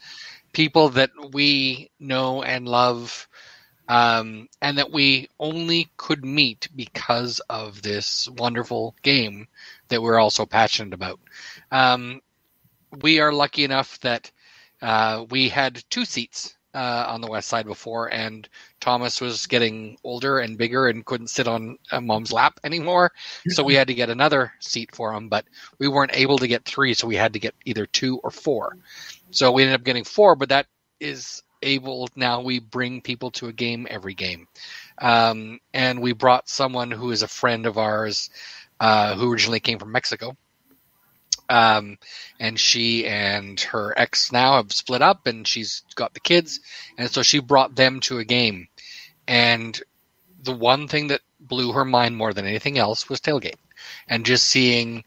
[0.59, 3.29] People that we know and love,
[3.88, 9.47] um, and that we only could meet because of this wonderful game
[9.87, 11.21] that we're all so passionate about.
[11.71, 12.21] Um,
[13.03, 14.33] we are lucky enough that
[14.83, 18.49] uh, we had two seats uh, on the west side before, and
[18.81, 23.12] Thomas was getting older and bigger and couldn't sit on uh, mom's lap anymore.
[23.49, 25.44] So we had to get another seat for him, but
[25.79, 28.77] we weren't able to get three, so we had to get either two or four.
[29.31, 30.67] So we ended up getting four, but that
[31.01, 34.47] is able now we bring people to a game every game.
[34.99, 38.31] Um, and we brought someone who is a friend of ours
[38.81, 40.37] uh, who originally came from Mexico.
[41.51, 41.99] Um,
[42.38, 46.61] and she and her ex now have split up, and she's got the kids,
[46.99, 48.69] and so she brought them to a game.
[49.27, 49.81] And
[50.43, 53.57] the one thing that blew her mind more than anything else was tailgate,
[54.09, 55.05] and just seeing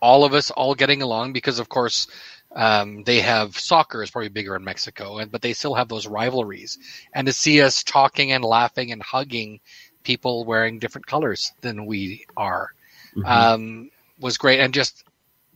[0.00, 2.08] all of us all getting along because, of course,
[2.54, 6.06] um, they have soccer is probably bigger in Mexico, and but they still have those
[6.06, 6.78] rivalries.
[7.14, 9.60] And to see us talking and laughing and hugging
[10.04, 12.68] people wearing different colors than we are
[13.16, 13.48] Mhm.
[13.52, 15.04] um, was great, and just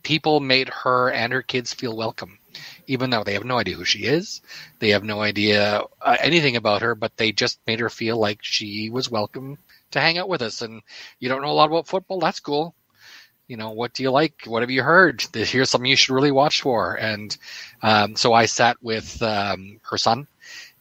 [0.02, 2.38] people made her and her kids feel welcome,
[2.86, 4.40] even though they have no idea who she is,
[4.78, 8.38] they have no idea uh, anything about her, but they just made her feel like
[8.42, 9.58] she was welcome
[9.90, 10.62] to hang out with us.
[10.62, 10.82] And
[11.18, 12.20] you don't know a lot about football?
[12.20, 12.74] That's cool.
[13.48, 14.42] You know, what do you like?
[14.46, 15.24] What have you heard?
[15.32, 16.94] This- Here's something you should really watch for.
[16.98, 17.36] And
[17.82, 20.26] um, so I sat with um, her son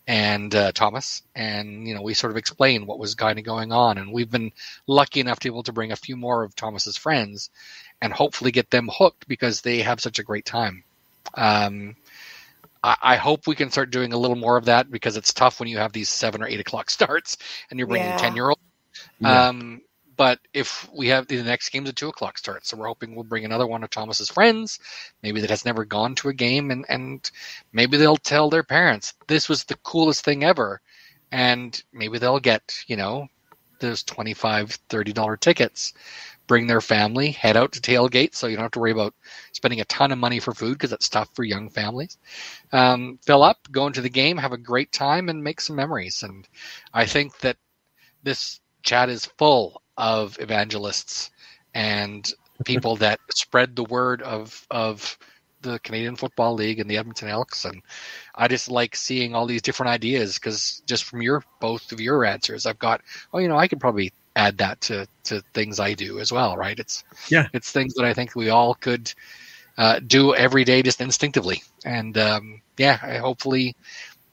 [0.07, 3.71] and uh, Thomas, and you know, we sort of explained what was kind of going
[3.71, 3.97] on.
[3.97, 4.51] And we've been
[4.87, 7.49] lucky enough to be able to bring a few more of Thomas's friends,
[8.01, 10.83] and hopefully get them hooked because they have such a great time.
[11.35, 11.95] Um,
[12.83, 15.59] I, I hope we can start doing a little more of that because it's tough
[15.59, 17.37] when you have these seven or eight o'clock starts
[17.69, 18.15] and you're bringing Yeah.
[18.15, 18.61] ten year olds.
[19.19, 19.47] Yeah.
[19.49, 19.81] Um,
[20.15, 23.23] but if we have the next game's a two o'clock start, so we're hoping we'll
[23.23, 24.79] bring another one of Thomas's friends,
[25.23, 27.29] maybe that has never gone to a game, and and
[27.73, 30.81] maybe they'll tell their parents this was the coolest thing ever,
[31.31, 33.27] and maybe they'll get you know
[33.79, 35.93] those 25 30 dollar tickets.
[36.47, 39.15] Bring their family head out to tailgate so you don't have to worry about
[39.51, 42.19] spending a ton of money for food because it's tough for young families.
[42.71, 46.21] Um, fill up go into the game have a great time and make some memories.
[46.23, 46.47] And
[46.93, 47.57] i think that
[48.23, 51.31] this chat is full of evangelists
[51.73, 52.31] and
[52.63, 55.17] people that spread the word of of
[55.61, 57.81] the Canadian Football League and the Edmonton Elks, and
[58.35, 62.23] I just like seeing all these different ideas because just from your both of your
[62.23, 63.01] answers, I've got
[63.33, 66.55] oh you know I could probably add that to to things I do as well,
[66.55, 66.77] right?
[66.79, 67.47] It's Yeah.
[67.53, 69.11] it's things that I think we all could
[69.77, 73.75] uh, do every day just instinctively, and um, yeah, I, hopefully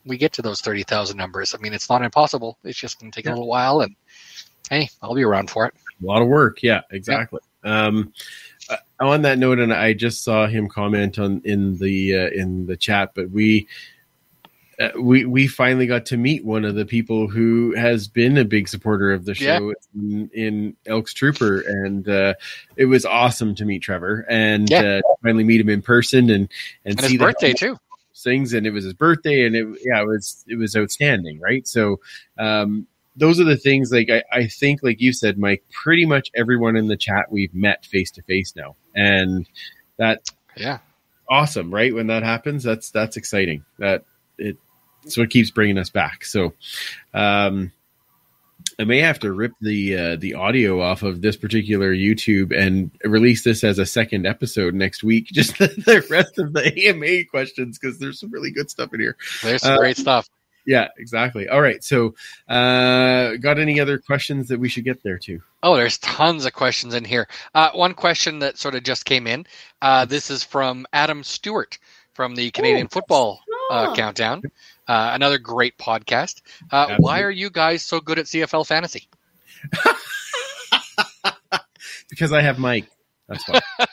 [0.05, 1.55] we get to those thirty thousand numbers.
[1.55, 2.59] I mean, it's not impossible.
[2.63, 3.97] It's just going to take a little while, and
[4.71, 5.75] hey, I'll be around for it.
[6.03, 8.13] a lot of work yeah exactly um
[8.69, 12.67] uh, on that note and i just saw him comment on in the uh, in
[12.67, 13.67] the chat but we
[14.81, 18.45] uh, we we finally got to meet one of the people who has been a
[18.45, 19.59] big supporter of the Yeah.
[19.59, 22.35] show in, in Elks Trooper, and uh,
[22.77, 24.81] it was awesome to meet Trevor and Yeah.
[24.99, 26.49] uh, finally meet him in person and
[26.87, 27.77] and, And see his birthday too.
[28.17, 31.67] things and it was his birthday and it yeah it was it was outstanding right
[31.69, 31.99] so
[32.39, 36.31] um those are the things like I, I think like you said mike pretty much
[36.35, 39.47] everyone in the chat we've met face to face now and
[39.99, 40.79] that Yeah.
[41.29, 44.05] awesome right when that happens that's that's exciting that
[44.39, 44.57] it
[45.07, 46.55] so it keeps bringing us back so
[47.15, 47.71] um
[48.79, 52.91] I may have to rip the uh, the audio off of this particular YouTube and
[53.05, 55.27] release this as a second episode next week.
[55.33, 59.01] Just the, the rest of the AMA questions because there's some really good stuff in
[59.01, 59.17] here.
[59.43, 60.29] There's some Uh, great stuff.
[60.67, 61.49] Yeah, exactly.
[61.49, 62.15] All right, so
[62.49, 65.41] uh, got any other questions that we should get there to?
[65.63, 67.29] Oh, there's tons of questions in here.
[67.55, 69.47] Uh, one question that sort of just came in.
[69.81, 71.79] Uh, this is from Adam Stewart
[72.15, 73.95] from the Canadian Football uh.
[73.95, 74.43] Countdown.
[74.87, 76.43] Uh, another great podcast.
[76.71, 79.09] Uh, why are you guys so good at CFL fantasy?
[82.13, 82.85] Because I have Mike.
[83.27, 83.61] That's why.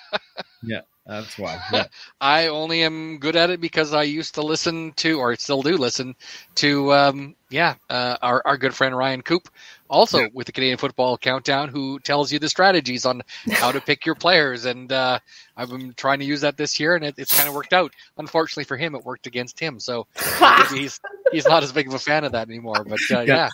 [0.64, 1.60] yeah, that's why.
[1.74, 1.86] Yeah.
[2.22, 5.76] I only am good at it because I used to listen to, or still do
[5.76, 6.16] listen
[6.56, 9.50] to, um, yeah, uh, our, our good friend Ryan Coop,
[9.90, 14.06] also with the Canadian Football Countdown, who tells you the strategies on how to pick
[14.06, 14.66] your players.
[14.66, 15.18] And uh,
[15.58, 17.92] I've been trying to use that this year, and it, it's kind of worked out.
[18.18, 19.80] Unfortunately for him, it worked against him.
[19.80, 20.06] So
[20.72, 21.00] he's
[21.32, 22.86] he's not as big of a fan of that anymore.
[22.88, 23.50] But uh, yeah.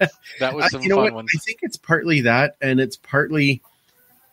[0.00, 0.08] Yeah.
[0.40, 1.14] that was some you know fun what?
[1.14, 1.30] ones.
[1.34, 3.62] I think it's partly that, and it's partly.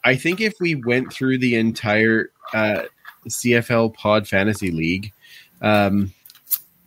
[0.05, 2.83] I think if we went through the entire uh,
[3.27, 5.11] CFL Pod Fantasy League,
[5.61, 6.13] um,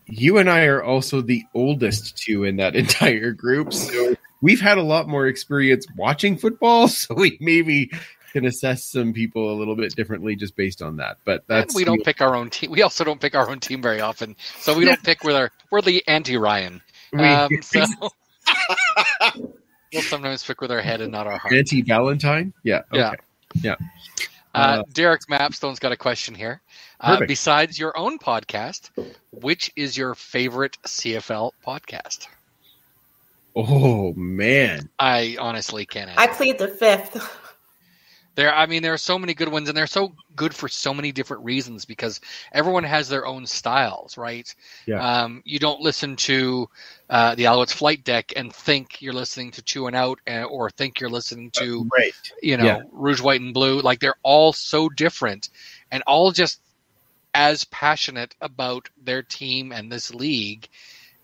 [0.06, 4.78] you and I are also the oldest two in that entire group, so we've had
[4.78, 6.88] a lot more experience watching football.
[6.98, 7.90] So we maybe
[8.32, 11.18] can assess some people a little bit differently just based on that.
[11.24, 12.70] But that's and we don't pick our own team.
[12.70, 15.50] We also don't pick our own team very often, so we don't pick with our.
[15.70, 16.82] We're the anti Ryan.
[17.12, 17.84] Um, so
[19.92, 21.54] we'll sometimes pick with our head and not our heart.
[21.54, 22.52] anti Valentine.
[22.62, 22.82] Yeah.
[22.92, 23.16] Okay.
[23.62, 23.76] Yeah.
[24.54, 26.60] Uh, Uh, Derek Mapstone's got a question here.
[27.00, 28.90] Uh, besides your own podcast,
[29.30, 32.26] which is your favorite CFL podcast?
[33.56, 36.10] oh man, I honestly can't.
[36.16, 37.44] I plead the fifth.
[38.38, 40.94] There, I mean, there are so many good ones, and they're so good for so
[40.94, 42.20] many different reasons because
[42.52, 44.54] everyone has their own styles, right?
[44.86, 45.02] Yeah.
[45.02, 46.68] Um, you don't listen to
[47.10, 51.00] uh, the Alouettes flight deck and think you're listening to Chewing Out, uh, or think
[51.00, 52.14] you're listening to right?
[52.40, 52.82] you know Yeah.
[52.92, 55.48] rouge white and blue like they're all so different
[55.90, 56.60] and all just
[57.34, 60.68] as passionate about their team and this league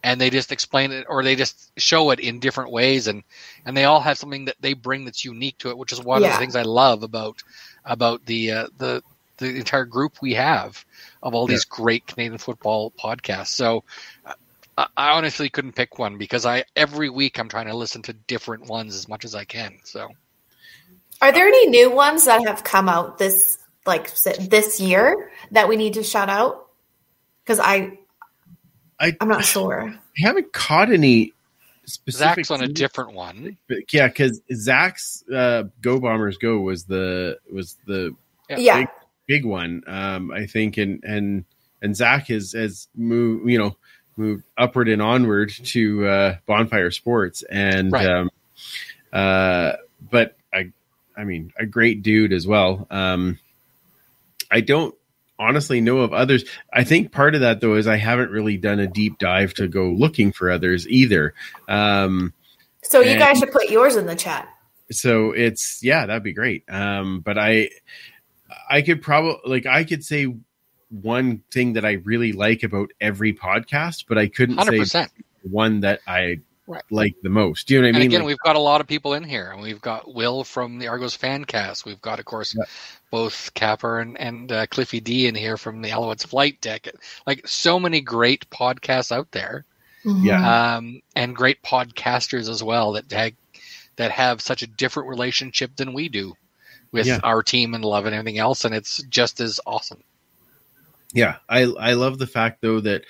[0.04, 3.24] and they just explain it or they just show it in different ways and
[3.64, 6.22] and they all have something that they bring that's unique to it which is one
[6.22, 7.42] of the things i love about
[7.84, 9.02] about the uh, the
[9.38, 10.84] the entire group we have
[11.22, 13.48] of all these great canadian football podcasts.
[13.48, 13.82] So
[14.78, 18.12] I, I honestly couldn't pick one because i every week i'm trying to listen to
[18.12, 20.08] different ones as much as i can so.
[21.20, 25.76] Are there any new ones that have come out this like this year that we
[25.76, 26.66] need to shout out?
[27.42, 27.98] Because I,
[29.04, 29.82] I- I'm not sure.
[29.94, 31.32] I haven't caught any
[31.86, 32.46] specific.
[32.46, 33.56] Zach's on a different one.
[33.68, 38.14] But yeah, because Zach's uh, "Go Bombers Go" was the was the
[38.48, 38.58] Yeah.
[38.58, 38.88] Yeah, big,
[39.26, 41.44] big one, um, I think, and and
[41.82, 43.76] and Zach has has moved, you know,
[44.16, 48.06] moved upward and onward to uh, Bonfire Sports, and Right.
[48.08, 48.30] um,
[49.12, 49.72] uh,
[50.10, 50.70] but I,
[51.16, 52.86] I mean, a great dude as well.
[52.90, 53.38] Um,
[54.50, 54.94] I don't
[55.38, 56.44] honestly know of others.
[56.72, 59.68] I think part of that though is I haven't really done a deep dive to
[59.68, 61.34] go looking for others either.
[61.68, 62.32] Um,
[62.82, 64.48] so you And- guys should put yours in the chat.
[64.90, 67.70] so it's yeah that'd be great um but i
[68.68, 70.26] i could probably like i could say
[70.90, 75.06] one thing that i really like about every podcast but i couldn't Hundred say
[75.40, 76.82] one that i Right.
[76.90, 78.60] like the most do you know what And i mean again, Like, we've got a
[78.60, 81.84] lot of people in here, and we've got Will from the Argos fan cast.
[81.84, 82.64] We've got, of course, Yeah.
[83.10, 86.88] both Capper and, and uh, Cliffy D in here from the Alouettes flight deck.
[87.26, 89.66] Like so many great podcasts out there,
[90.06, 90.24] Mhm.
[90.24, 90.76] Yeah.
[90.76, 93.32] um, and great podcasters as well that have,
[93.96, 96.34] that have such a different relationship than we do
[96.92, 97.20] with Yeah.
[97.22, 100.02] our team and love and everything else, and it's just as awesome.
[101.12, 103.04] yeah i i love the fact though that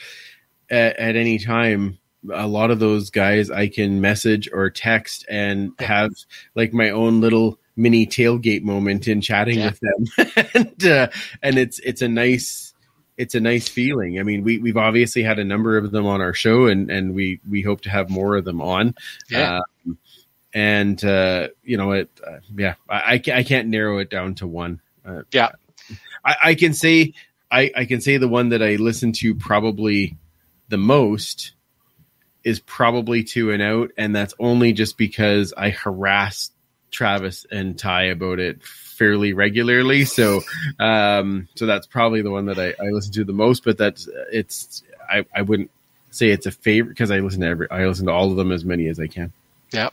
[0.71, 1.97] at, at any time
[2.33, 6.11] a lot of those guys i can message or text and have
[6.55, 9.71] like my own little mini tailgate moment in chatting Yeah.
[9.71, 11.09] with them and uh,
[11.43, 12.73] and it's it's a nice
[13.17, 16.21] it's a nice feeling i mean we we've obviously had a number of them on
[16.21, 18.95] our show and and we we hope to have more of them on
[19.29, 19.61] Yeah.
[19.87, 19.99] um,
[20.53, 24.47] and uh you know it uh, yeah I, I I can't narrow it down to
[24.47, 25.51] one uh, Yeah.
[26.25, 27.13] I, I can say
[27.51, 30.17] I, I can say the one that I listen to probably
[30.69, 31.54] the most
[32.45, 36.51] is probably two and out, and that's only just because I harass
[36.91, 40.05] Travis and Ty about it fairly regularly.
[40.05, 40.43] So,
[40.79, 43.65] um, so that's probably the one that I, I listen to the most.
[43.65, 45.71] But that's it's I, I wouldn't
[46.11, 48.53] say it's a favorite because I listen to every I listen to all of them
[48.53, 49.33] as many as I can.
[49.73, 49.89] Yeah.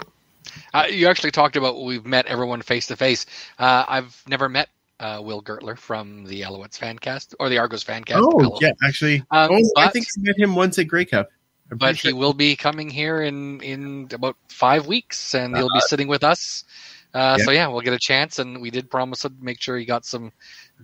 [0.74, 3.26] Uh, you actually talked about we've met everyone face to face.
[3.58, 8.22] Uh, I've never met uh, Will Gertler from the Alouettes fancast or the Argos fancast.
[8.22, 11.30] Oh yeah, actually, Um, oh, I think I met him once at Grey Cup.
[11.72, 15.76] I'm but he will be coming here in in about five weeks, and he'll Uh-huh.
[15.78, 16.64] be sitting with us.
[17.14, 17.46] Uh, Yeah.
[17.46, 20.06] So yeah, we'll get a chance, and we did promise to make sure he got
[20.06, 20.32] some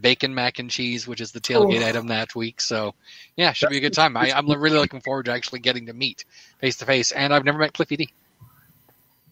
[0.01, 1.85] bacon mac and cheese, which is the tailgate Ooh.
[1.85, 2.59] item that week.
[2.61, 2.93] So
[3.35, 4.15] yeah, should be a good time.
[4.17, 6.25] I, I'm really looking forward to actually getting to meet
[6.59, 8.09] face to face, and I've never met Cliffy D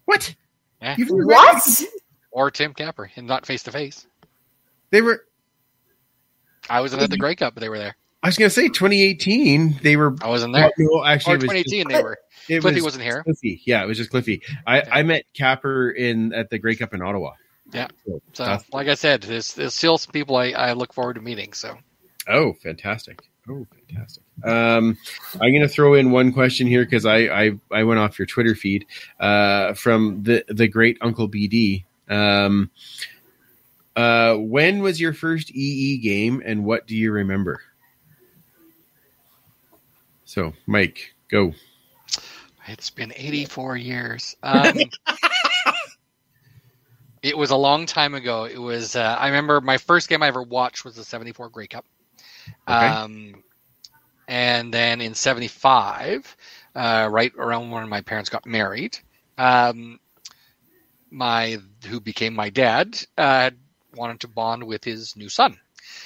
[0.05, 0.35] what?
[0.81, 0.95] Yeah.
[0.97, 1.81] You've never- What?
[2.31, 4.05] or Tim Capper, and not face to face.
[4.91, 5.25] They were.
[6.69, 7.95] I wasn't at the Grey Cup, but they were there.
[8.25, 9.81] I was going to say 2018.
[9.83, 10.15] They were.
[10.19, 10.71] I wasn't there.
[10.79, 12.17] No, actually, Or it was 2018, just- they were.
[12.49, 13.21] it Cliffy was wasn't here.
[13.21, 13.61] Cliffy.
[13.65, 14.41] Yeah, it was just Cliffy.
[14.65, 17.33] I, I met Capper in at the Grey Cup in Ottawa.
[17.71, 17.87] Yeah.
[18.07, 21.21] So, So, like I said, there's, there's still some people I, I look forward to
[21.21, 21.53] meeting.
[21.53, 21.77] So,
[22.27, 23.21] oh, fantastic.
[23.47, 24.23] Oh, fantastic.
[24.43, 24.97] Um,
[25.35, 28.25] I'm going to throw in one question here because I, I I went off your
[28.25, 28.87] Twitter feed
[29.19, 31.83] uh, from the the great Uncle BD.
[32.09, 32.71] Um,
[33.95, 37.61] uh, when was your first EE game, and what do you remember?
[40.25, 41.53] So, Mike, go.
[42.67, 44.35] it's been 84 years.
[44.43, 44.75] Um,
[47.23, 48.45] it was a long time ago.
[48.45, 51.67] It was, uh, I remember my first game I ever watched was the 74 Grey
[51.67, 51.85] Cup.
[52.67, 52.87] Okay.
[52.87, 53.43] Um,
[54.27, 56.35] and then in 75,
[56.75, 58.97] uh, right around when my parents got married,
[59.37, 59.99] um,
[61.11, 61.57] my
[61.87, 63.51] who became my dad uh,
[63.95, 65.57] wanted to bond with his new son,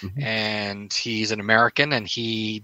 [0.02, 0.24] Mhm.
[0.24, 2.64] and he's an American, and he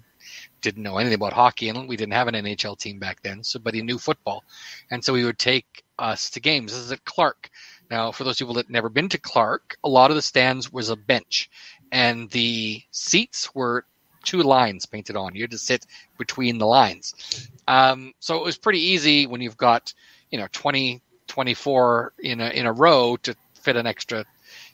[0.66, 3.44] didn't know anything about hockey, and we didn't have an NHL team back then.
[3.44, 4.44] So, but he knew football,
[4.92, 6.74] and so he would take us to games.
[6.74, 7.50] This is at Clarke,
[7.90, 10.90] Now, for those people that never been to Clarke, a lot of the stands was
[10.90, 11.50] a bench,
[11.92, 13.86] and the seats were
[14.24, 15.36] two lines painted on.
[15.36, 15.86] You had to sit
[16.18, 17.48] between the lines.
[17.68, 19.94] Um, so it was pretty easy when you've got,
[20.32, 24.26] you know, 20, 24 in a, in a row to fit an extra,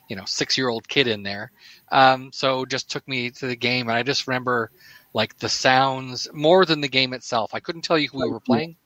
[0.08, 1.52] you know, six year old kid in there.
[1.90, 3.88] Um, so just took me to the game.
[3.88, 4.70] And I just remember
[5.14, 7.54] like the sounds more than the game itself.
[7.54, 8.76] I couldn't tell you who we were playing.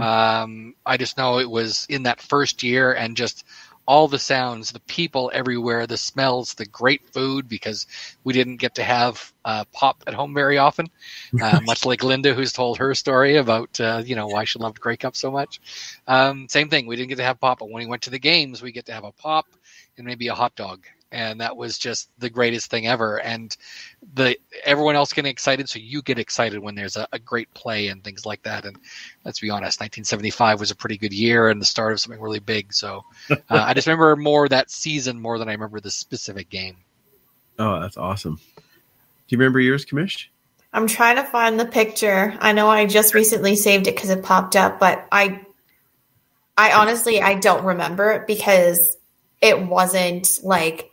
[0.00, 3.44] Um, I just know it was in that first year and just
[3.86, 7.86] all the sounds, the people everywhere, the smells, the great food, because
[8.24, 10.90] we didn't get to have uh, pop at home very often,
[11.40, 14.80] uh, much like Linda, who's told her story about uh, you know why she loved
[14.80, 15.60] Grey Cup so much.
[16.06, 18.18] Um, same thing, we didn't get to have pop, but when we went to the
[18.18, 19.46] games, we get to have a pop
[19.96, 23.20] and maybe a hot dog, and that was just the greatest thing ever.
[23.20, 23.56] And
[24.14, 27.88] the everyone else getting excited, so you get excited when there's a, a great play
[27.88, 28.64] and things like that.
[28.64, 28.76] And
[29.24, 32.40] let's be honest, 1975 was a pretty good year and the start of something really
[32.40, 32.72] big.
[32.72, 36.76] So uh, I just remember more that season more than I remember the specific game.
[37.58, 38.38] Oh, that's awesome.
[38.56, 38.62] Do
[39.28, 40.26] you remember yours, Commish?
[40.72, 42.36] I'm trying to find the picture.
[42.38, 45.40] I know I just recently saved it because it popped up, but I,
[46.56, 48.98] I honestly I don't remember it because
[49.40, 50.90] it wasn't like,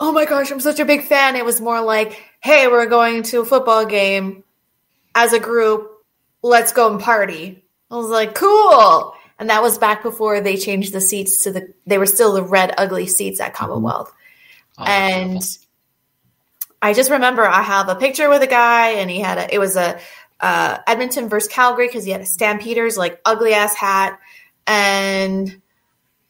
[0.00, 1.36] oh my gosh, I'm such a big fan.
[1.36, 4.44] It was more like, hey, we're going to a football game
[5.14, 5.90] as a group.
[6.42, 7.64] Let's go and party.
[7.90, 9.14] I was like, cool.
[9.38, 11.74] And that was back before they changed the seats to the.
[11.86, 14.12] They were still the red ugly seats at Commonwealth,
[14.78, 15.32] Oh, and.
[15.32, 15.62] beautiful.
[16.82, 19.54] I just remember I have a picture with a guy, and he had a.
[19.54, 19.98] It was a
[20.40, 24.18] uh, Edmonton versus Calgary because he had a Stampeders like ugly ass hat,
[24.66, 25.60] and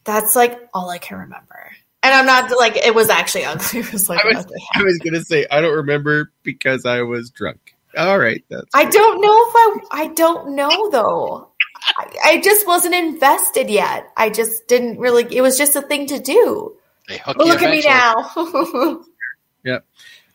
[0.04, 1.55] that's like all I can remember.
[2.06, 3.80] And I'm not like it was actually ugly.
[3.80, 7.30] It was like I was- I was gonna say I don't remember because I was
[7.30, 7.74] drunk.
[7.96, 9.52] All right, that's I don't know if
[9.90, 10.02] I.
[10.02, 11.48] I don't know though.
[11.98, 14.12] I, I just wasn't invested yet.
[14.16, 15.26] I just didn't really.
[15.34, 16.76] It was just a thing to do.
[17.08, 19.04] They But you look at me eventually.
[19.64, 19.80] now.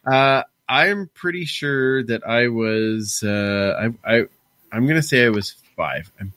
[0.04, 3.22] Uh, I'm pretty sure that I was.
[3.24, 4.26] Uh, I, I
[4.72, 6.12] I'm gonna say I was five.
[6.20, 6.34] I'm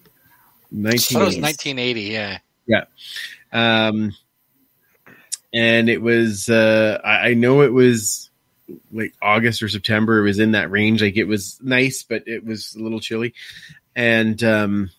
[0.86, 2.00] I thought it was 1980.
[2.02, 2.38] Yeah.
[2.66, 2.84] Yeah.
[3.52, 4.12] Um,
[5.54, 6.50] and it was.
[6.50, 8.30] Uh, I, I know it was
[8.92, 10.18] like August or September.
[10.18, 11.00] It was in that range.
[11.00, 13.34] Like it was nice, but it was a little chilly.
[13.94, 14.90] And um,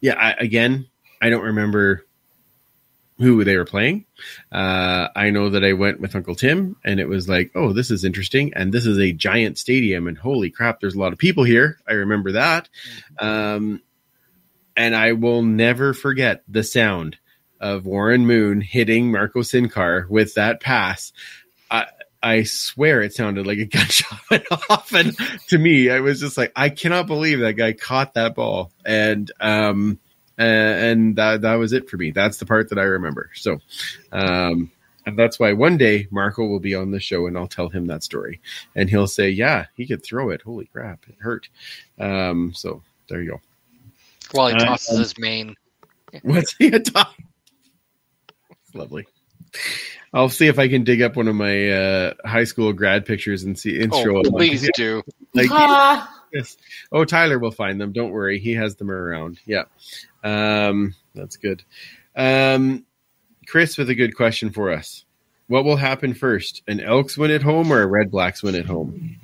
[0.00, 0.86] yeah, I, again,
[1.20, 2.06] I don't remember
[3.18, 4.04] who they were playing.
[4.50, 7.90] Uh, I know that I went with Uncle Tim, and it was like, oh, this
[7.90, 11.18] is interesting, and this is a giant stadium, and holy crap, there's a lot of
[11.18, 11.78] people here.
[11.86, 12.68] I remember that,
[13.20, 13.80] um,
[14.76, 17.16] and I will never forget the sound
[17.62, 21.12] of Warren Moon hitting Marco Cyncar with that pass.
[21.70, 21.86] I,
[22.22, 25.16] I swear it sounded like a gunshot went off, and
[25.48, 29.30] to me, I was just like, I cannot believe that guy caught that ball, and
[29.40, 29.98] um,
[30.38, 32.10] uh, and that that was it for me.
[32.10, 33.30] That's the part that I remember.
[33.34, 33.60] So,
[34.12, 34.70] um,
[35.04, 37.86] and that's why one day Marco will be on the show, and I'll tell him
[37.86, 38.40] that story,
[38.76, 40.42] and he'll say, "Yeah, he could throw it.
[40.42, 41.48] Holy crap, it hurt."
[41.98, 43.40] Um, so there you go.
[44.32, 45.54] While he Uh, tosses his mane.
[46.22, 47.14] What's he a top?
[48.72, 49.06] It's lovely.
[50.14, 53.42] I'll see if I can dig up one of my uh, high school grad pictures
[53.44, 55.02] and see and show Oh, it on- please do.
[55.34, 56.56] Like, Ah, yes.
[56.90, 57.92] Oh, Tyler will find them.
[57.92, 59.40] Don't worry, he has them around.
[59.44, 59.64] Yeah,
[60.24, 61.62] um, that's good.
[62.16, 62.84] Um,
[63.46, 65.04] Chris with a good question for us.
[65.48, 66.62] What will happen first?
[66.66, 69.16] An Elks win at home or a Redblacks win at home?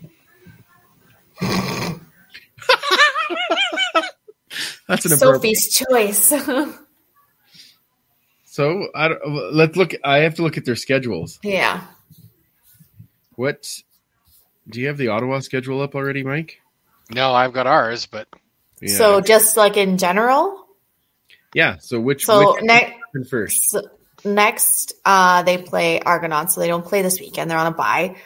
[4.88, 5.16] That's an.
[5.16, 6.32] Sophie's choice.
[8.58, 9.94] So I don't, let's look.
[10.02, 11.38] I have to look at their schedules.
[11.44, 11.84] yeah.
[13.36, 13.68] What
[14.68, 16.60] do you have the Ottawa schedule up already, Mike?
[17.08, 18.26] No, I've got ours, but
[18.80, 18.96] Yeah.
[18.96, 20.66] So just like in general.
[21.54, 21.76] yeah.
[21.78, 22.94] So which So which next
[23.30, 23.70] first?
[23.70, 23.82] So
[24.24, 26.56] next, uh, they play Argonauts.
[26.56, 27.48] So they don't play this weekend.
[27.48, 28.16] They're on a bye.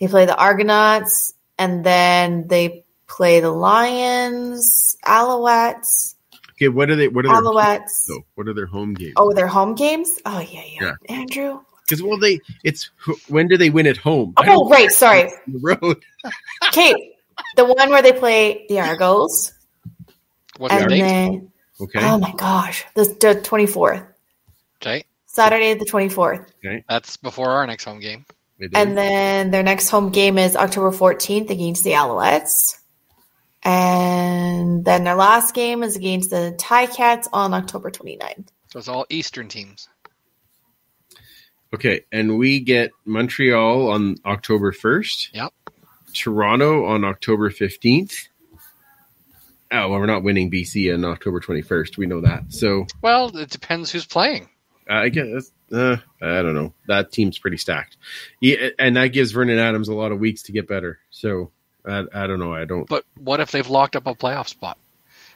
[0.00, 6.14] They play the Argonauts, and then they play the Lions, Alouettes,
[6.52, 7.08] Okay, what are they?
[7.08, 7.90] What are their Alouettes.
[7.90, 9.14] so what are their home games?
[9.16, 10.18] Oh, their home games.
[10.26, 10.94] Oh yeah, yeah.
[11.08, 11.16] yeah.
[11.16, 11.60] Andrew.
[11.84, 12.90] because well, they it's
[13.28, 14.34] when do they win at home?
[14.36, 15.30] Oh right, sorry.
[15.46, 16.02] the road.
[16.68, 17.14] Okay,
[17.56, 19.52] the one where they play the Argos,
[20.58, 24.02] what's the and then Okay, oh my gosh, the twenty fourth,
[24.80, 25.04] Okay.
[25.26, 26.52] Saturday the twenty fourth.
[26.64, 26.84] Okay.
[26.88, 28.26] That's before our next home game.
[28.74, 32.78] And then their next home game is October 14th against the Alouettes.
[33.64, 38.48] And then their last game is against the Cats on October 29th.
[38.72, 39.88] So it's all Eastern teams.
[41.74, 45.30] okay, and we get Montreal on October first.
[45.34, 45.52] Yep.
[46.14, 48.28] Toronto on October fifteenth.
[49.70, 51.96] Oh well, we're not winning BC on October twenty first.
[51.96, 52.52] We know that.
[52.52, 54.48] So Well, it depends who's playing.
[54.88, 56.74] I guess uh, I don't know.
[56.88, 57.96] That team's pretty stacked,
[58.40, 60.98] yeah, and that gives Vernon Adams a lot of weeks to get better.
[61.10, 61.50] So
[61.86, 62.52] I, I don't know.
[62.54, 62.88] I don't.
[62.88, 64.78] But what if they've locked up a playoff spot?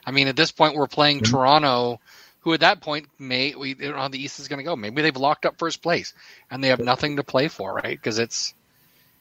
[0.05, 1.29] I mean, at this point, we're playing Mhm.
[1.31, 1.99] Toronto,
[2.41, 4.75] who at that point may we don't know how the East is going to go.
[4.75, 6.13] Maybe they've locked up first place
[6.49, 7.97] and they have nothing to play for, right?
[7.97, 8.53] Because it's,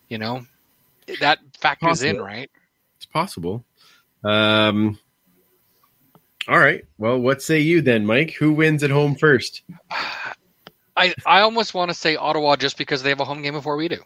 [0.09, 0.47] you know,
[1.21, 2.51] that factors in, right?
[2.99, 3.65] It's possible.
[4.23, 4.99] Um.
[6.49, 6.85] All right.
[6.97, 8.31] Well, what say you then, Mike?
[8.35, 9.63] Who wins at home first?
[10.97, 13.77] I I almost want to say Ottawa just because they have a home game before
[13.77, 13.99] we do.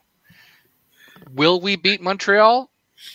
[1.35, 2.70] Will we beat Montreal?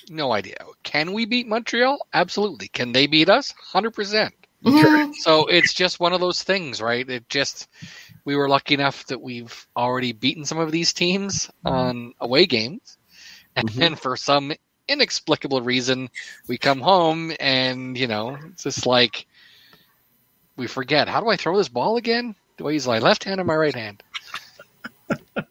[0.10, 0.58] No idea.
[0.84, 1.98] Can we beat Montreal?
[2.14, 2.68] Absolutely.
[2.70, 3.52] Can they beat us?
[3.52, 4.34] Hundred percent.
[4.64, 5.14] Mhm.
[5.14, 7.08] So it's just one of those things, right?
[7.10, 7.68] It just
[8.26, 12.98] we were lucky enough that we've already beaten some of these teams on away games,
[13.56, 13.80] and Mhm.
[13.80, 14.54] then for some
[14.88, 16.10] inexplicable reason,
[16.48, 19.26] we come home and you know it's just like
[20.58, 22.36] we forget how do I throw this ball again?
[22.58, 24.04] Do I use my left hand or my right hand?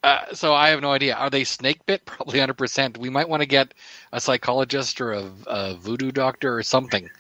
[0.02, 1.14] Uh, so I have no idea.
[1.14, 2.04] Are they snake bit?
[2.06, 2.98] Probably hundred percent.
[2.98, 3.74] We might want to get
[4.12, 7.10] a psychologist or a, a voodoo doctor or something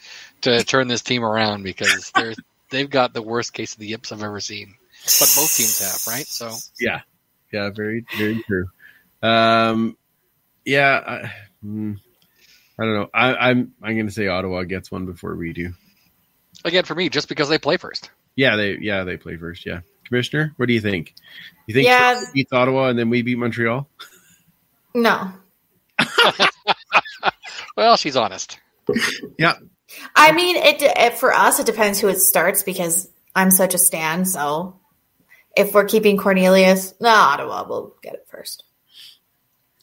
[0.42, 2.34] to turn this team around because they're
[2.70, 4.74] they've got the worst case of the yips I've ever seen.
[5.04, 6.26] But both teams have, right?
[6.26, 7.00] So Yeah.
[7.52, 7.70] Yeah.
[7.70, 8.04] Very.
[8.16, 8.68] Very true.
[9.22, 9.96] Um.
[10.64, 11.02] Yeah.
[11.06, 11.94] I, hmm,
[12.78, 13.10] I don't know.
[13.12, 13.74] I, I'm.
[13.82, 15.74] I'm going to say Ottawa gets one before we do.
[16.64, 18.10] again, for me, just because they play first.
[18.36, 18.56] Yeah.
[18.56, 18.78] They.
[18.80, 19.04] Yeah.
[19.04, 19.66] They play first.
[19.66, 19.80] Yeah.
[20.06, 21.14] Commissioner, what do you think?
[21.66, 22.14] You think Yeah.
[22.14, 23.88] Toronto beats Ottawa and then we beat Montreal?
[24.94, 25.32] No.
[27.76, 28.58] Well, she's honest.
[29.38, 29.54] Yeah.
[30.14, 31.58] I mean, it, it for us.
[31.58, 34.24] It depends who it starts because I'm such a stan.
[34.24, 34.78] So
[35.56, 38.64] if we're keeping Cornelius, no, Ottawa will get it first.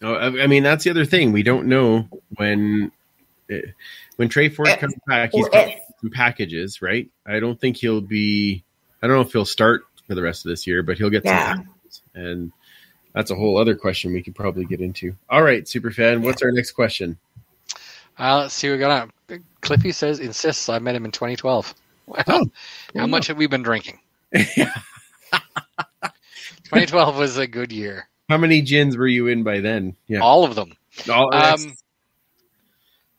[0.01, 1.31] Oh, I, I mean, that's the other thing.
[1.31, 2.91] We don't know when
[3.49, 3.61] eh,
[4.15, 5.31] when Tre Ford comes back.
[5.33, 5.67] He's got
[5.99, 7.09] some packages, right?
[7.25, 8.63] I don't think he'll be.
[9.01, 11.23] I don't know if he'll start for the rest of this year, but he'll get
[11.23, 11.53] Yeah.
[11.55, 11.69] some
[12.15, 12.51] and
[13.13, 15.15] that's a whole other question we could probably get into.
[15.29, 17.17] All right, super superfan, what's our next question?
[18.19, 19.43] Uh, let's see what we got on.
[19.61, 21.73] Cliffy says insists I met him in 2012.
[22.07, 22.45] Well, Oh,
[22.93, 23.99] how much have we been drinking?
[24.33, 28.09] 2012 was a good year.
[28.27, 29.95] How many gins were you in by then?
[30.07, 30.73] Yeah, All of them.
[31.09, 31.73] All- Um,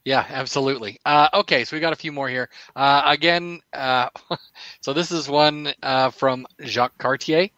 [0.05, 0.99] yeah, absolutely.
[1.05, 2.49] Uh, okay, so we got a few more here.
[2.75, 4.09] Uh, again, uh,
[4.81, 7.49] so this is one uh, from Jacques Cartier,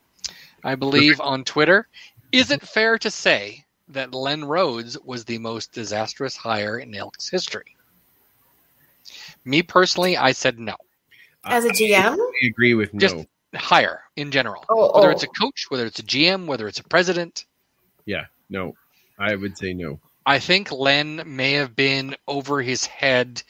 [0.62, 1.88] I believe, on Twitter.
[2.32, 7.28] Is it fair to say that Len Rhodes was the most disastrous hire in Elks
[7.30, 7.76] history?
[9.45, 10.74] Me personally, I said no.
[11.45, 12.99] As a GM, I agree with no.
[13.01, 15.12] Just hire in general, Oh, whether oh.
[15.12, 17.45] it's a coach, whether it's a GM, whether it's a president.
[18.07, 18.74] yeah, no.
[19.18, 20.01] I would say no.
[20.27, 23.43] I think Len may have been over his head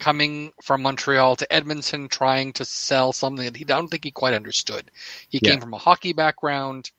[0.00, 4.10] coming from Montreal to Edmonton trying to sell something that he I don't think he
[4.10, 4.90] quite understood.
[5.28, 5.52] He Yeah.
[5.52, 6.90] came from a hockey background.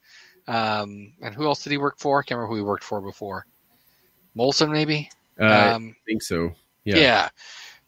[0.48, 2.20] Um, and who else did he work for?
[2.20, 3.46] I can't remember who he worked for before.
[4.38, 5.10] Molson, maybe?
[5.40, 6.54] Uh, I um, think so.
[6.84, 6.98] yeah.
[6.98, 7.30] Yeah.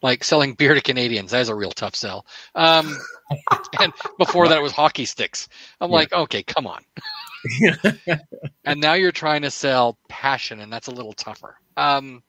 [0.02, 1.32] Like selling beer to Canadians.
[1.32, 2.26] That is a real tough sell.
[2.56, 2.98] Um,
[3.82, 5.48] and before that, it was hockey sticks.
[5.82, 5.96] I'm Yeah.
[5.96, 6.84] like, okay, come on.
[8.66, 11.58] and now you're trying to sell passion, and that's a little tougher.
[11.78, 12.24] Um,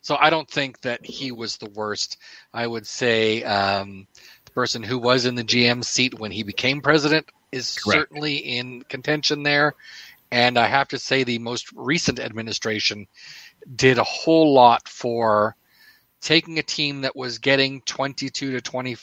[0.00, 2.18] so I don't think that he was the worst.
[2.54, 4.06] I would say um,
[4.44, 8.10] the person who was in the GM seat when he became president is Correct.
[8.10, 9.74] certainly in contention there.
[10.30, 13.06] And I have to say, the most recent administration
[13.74, 15.56] did a whole lot for
[16.20, 18.96] taking a team that was getting 22 to 20,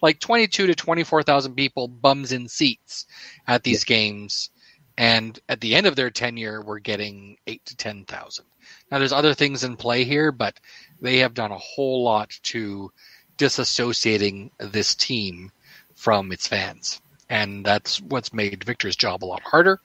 [0.00, 3.06] like 22 to 24,000 people bums in seats
[3.46, 4.50] at these games.
[4.98, 8.44] And at the end of their tenure, we're getting eight to 10,000.
[8.90, 10.58] Now, there's other things in play here, but
[11.00, 12.92] they have done a whole lot to
[13.38, 15.50] disassociating this team
[15.94, 17.00] from its fans.
[17.28, 19.80] And that's what's made Victor's job a lot harder.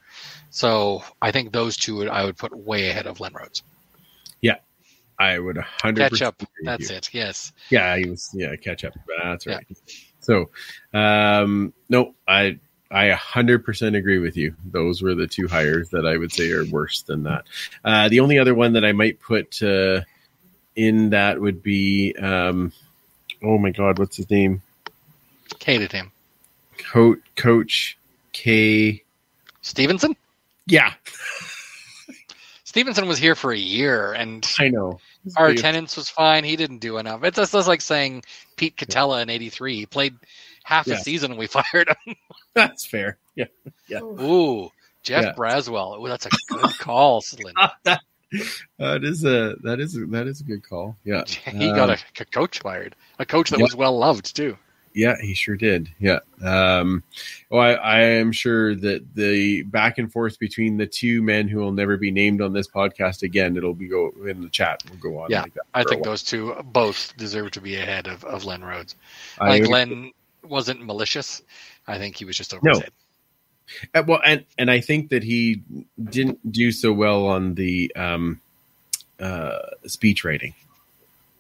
[0.50, 3.64] So I think those two I would put way ahead of Len Rhodes.
[5.20, 6.44] I would 100% Catch up.
[6.64, 6.96] That's you.
[6.96, 7.10] it.
[7.12, 7.54] Yes.
[7.70, 8.30] Yeah, he was.
[8.34, 8.94] Yeah, catch up.
[9.24, 9.66] That's right.
[10.20, 10.50] So,
[10.94, 12.60] um, no, I
[12.92, 14.56] I hundred percent agree with you.
[14.66, 17.46] Those were the two hires that I would say are worse than that.
[17.84, 20.02] Uh, the only other one that I might put uh,
[20.76, 22.72] in that would be, um,
[23.44, 24.62] oh my god, what's his name?
[25.64, 26.12] Hated him.
[26.78, 27.98] Coach Coach
[28.32, 29.04] Kay
[29.62, 30.16] Stephenson?
[30.66, 30.94] Yeah,
[32.64, 35.00] Stephenson was here for a year and I know.
[35.36, 36.44] Our attendance was fine.
[36.44, 37.24] He didn't do enough.
[37.24, 38.24] It's just, it's like saying
[38.56, 39.76] Pete Kettela in 83.
[39.76, 40.16] He played
[40.64, 40.96] half Yeah.
[40.96, 42.16] a season and we fired him.
[42.54, 43.18] That's fair.
[43.36, 43.46] Yeah,
[43.88, 44.00] Yeah.
[44.02, 44.72] Ooh,
[45.04, 45.34] Jeff Yeah.
[45.34, 46.00] Braswell.
[46.00, 47.54] Ooh, that's a good call, Lynn.
[48.80, 50.98] that is a that is a, that is a good call.
[51.04, 52.96] Yeah, He got Uh, a, a coach fired.
[53.20, 53.64] A coach that Yeah.
[53.66, 54.58] was well loved, too.
[54.98, 55.90] Yeah, he sure did.
[56.00, 56.20] Yeah.
[56.44, 57.04] Um,
[57.52, 61.60] well, I, I am sure that the back and forth between the two men who
[61.60, 64.82] will never be named on this podcast again, it'll be go in the chat.
[64.90, 65.30] We'll go on.
[65.30, 68.64] Yeah, like that I think those two both deserve to be ahead of, of Len
[68.64, 68.96] Rhodes.
[69.40, 70.12] I Like would- Len
[70.44, 71.44] wasn't malicious.
[71.88, 72.72] I think he was just over No.
[72.74, 72.92] his head.
[73.94, 75.62] Uh, well, and and I think that he
[76.04, 78.40] didn't do so well on the um,
[79.20, 80.54] uh, speech writing.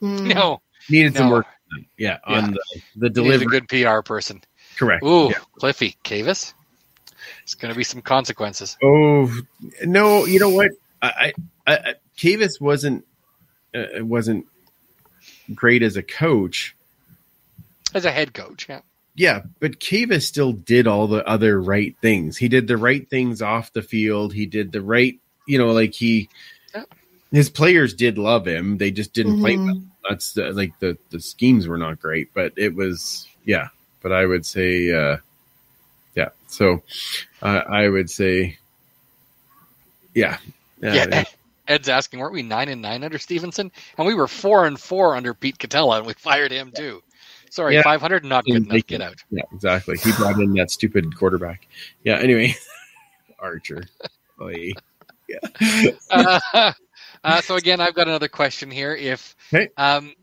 [0.02, 0.28] Hmm.
[0.28, 1.48] No, Needed some work.
[1.72, 1.86] Done.
[1.98, 2.56] Yeah, on
[2.96, 4.42] the the he was a good PR person.
[4.78, 5.04] Correct.
[5.04, 5.40] Ooh, Yeah.
[5.60, 6.54] Cliffy Kavis.
[7.44, 8.78] It's going to be some consequences.
[8.84, 9.32] Oh
[9.84, 10.26] no!
[10.26, 10.72] You know what?
[11.02, 11.34] I,
[11.66, 13.06] I, I Kavis wasn't
[13.76, 14.46] uh, wasn't
[15.54, 16.76] great as a coach.
[17.94, 18.82] As a head coach, yeah.
[19.16, 22.38] Yeah, but Kavis still did all the other right things.
[22.38, 24.34] He did the right things off the field.
[24.34, 26.30] He did the right, you know, like he
[26.76, 26.84] Yeah.
[27.32, 28.78] his players did love him.
[28.78, 29.66] They just didn't play Mhm.
[29.66, 29.82] well.
[30.10, 33.70] That's the, like the the schemes were not great, but it was yeah.
[34.02, 35.18] But I would say uh
[36.16, 36.30] yeah.
[36.48, 36.82] So
[37.42, 38.58] uh, I would say
[40.14, 40.38] yeah.
[40.84, 41.24] Uh, yeah.
[41.68, 43.72] Ed's asking, weren't we nine and nine under Stephenson?
[43.98, 47.04] And we were four and four under Pete Kettela, and we fired him too.
[47.50, 47.84] Sorry, Yeah.
[47.84, 48.88] 500, not good enough.
[48.88, 49.16] Get out.
[49.30, 49.98] Yeah, exactly.
[49.98, 51.68] He brought in that stupid quarterback.
[52.04, 52.18] Yeah.
[52.20, 52.56] Anyway,
[53.40, 53.84] Archer.
[54.40, 55.90] Yeah.
[56.10, 56.72] uh,
[57.24, 58.94] uh, so again, I've got another question here.
[58.96, 59.70] If Okay.
[59.78, 60.14] um,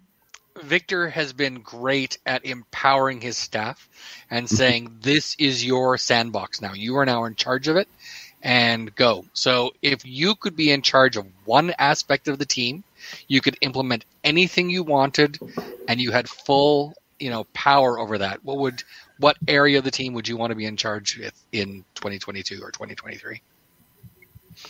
[0.62, 3.88] Victor has been great at empowering his staff
[4.30, 4.58] and Mm-hmm.
[4.58, 6.72] saying, "This is your sandbox now.
[6.74, 7.88] You are now in charge of it,
[8.42, 12.84] and go." So, if you could be in charge of one aspect of the team,
[13.28, 15.40] you could implement anything you wanted,
[15.88, 18.40] and you had full, you know, power over that.
[18.44, 18.82] What would
[19.18, 22.60] what area of the team would you want to be in charge with in 2022
[22.62, 23.42] or 2023?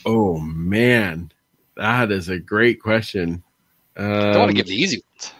[0.06, 1.30] Oh man,
[1.76, 3.42] that is a great question.
[3.96, 5.32] Um, I don't want to give the easy ones.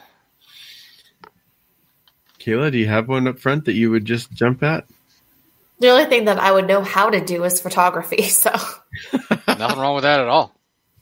[2.39, 4.85] Kayla, do you have one up front that you would just jump at?
[5.79, 8.21] The only thing that I would know how to do is photography.
[8.29, 8.51] So,
[9.47, 10.53] Nothing wrong with that at all.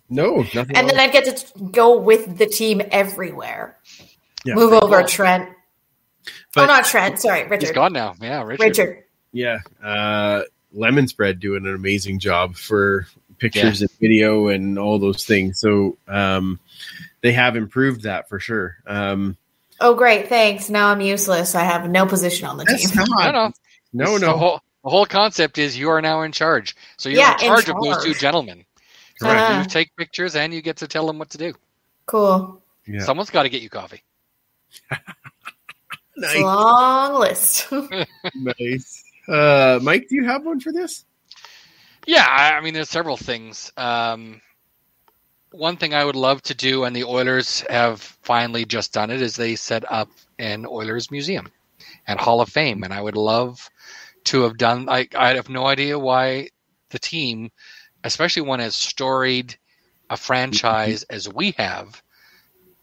[0.10, 0.76] No, nothing.
[0.76, 3.78] and then I'd get to go with the team everywhere.
[4.46, 4.56] Yeah.
[4.56, 5.08] Move over, Cool.
[5.08, 5.50] Trent.
[6.56, 7.20] But- oh, not Trent.
[7.20, 7.76] Sorry, He's Richard.
[7.76, 8.16] gone now.
[8.22, 8.64] Yeah, Richard.
[8.64, 9.04] Richard.
[9.32, 13.08] yeah, uh, Lemon Spread doing an amazing job for
[13.40, 15.60] pictures and video and all those things.
[15.60, 16.60] So um,
[17.22, 18.78] they have improved that for sure.
[18.88, 19.38] Um,
[19.80, 20.30] Oh, great.
[20.30, 20.70] Thanks.
[20.70, 21.56] Now I'm useless.
[21.56, 22.78] I have no position on the team.
[22.78, 23.52] that's No, not, no,
[24.06, 24.28] no, no.
[24.28, 26.76] The whole, the whole concept is you are now in charge.
[26.98, 28.64] So you're Yeah, in in charge of those two gentlemen.
[29.20, 29.52] Correct.
[29.52, 31.54] Uh, You take pictures and you get to tell them what to do.
[32.06, 32.62] Cool.
[32.88, 33.02] Yeah.
[33.02, 34.04] Someone's got to get you coffee.
[36.16, 37.68] It's a long list.
[38.36, 39.04] nice.
[39.28, 41.06] Uh, Mike, do you have one for this?
[42.06, 43.72] Yeah, I mean, there's several things.
[43.78, 44.41] Um,
[45.51, 49.22] one thing I would love to do, and the Oilers have finally just done it,
[49.22, 51.51] is they set up an Oilers museum
[52.08, 53.70] and Hall of Fame, and I would love
[54.26, 54.89] to have done.
[54.89, 56.49] I I have no idea why
[56.89, 57.51] the team,
[58.04, 59.58] especially one as storied
[60.10, 62.01] a franchise as we have,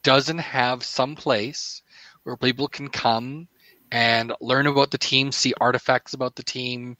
[0.02, 1.82] doesn't have some place
[2.24, 3.48] where people can come
[3.92, 6.96] and learn about the team, see artifacts about the team,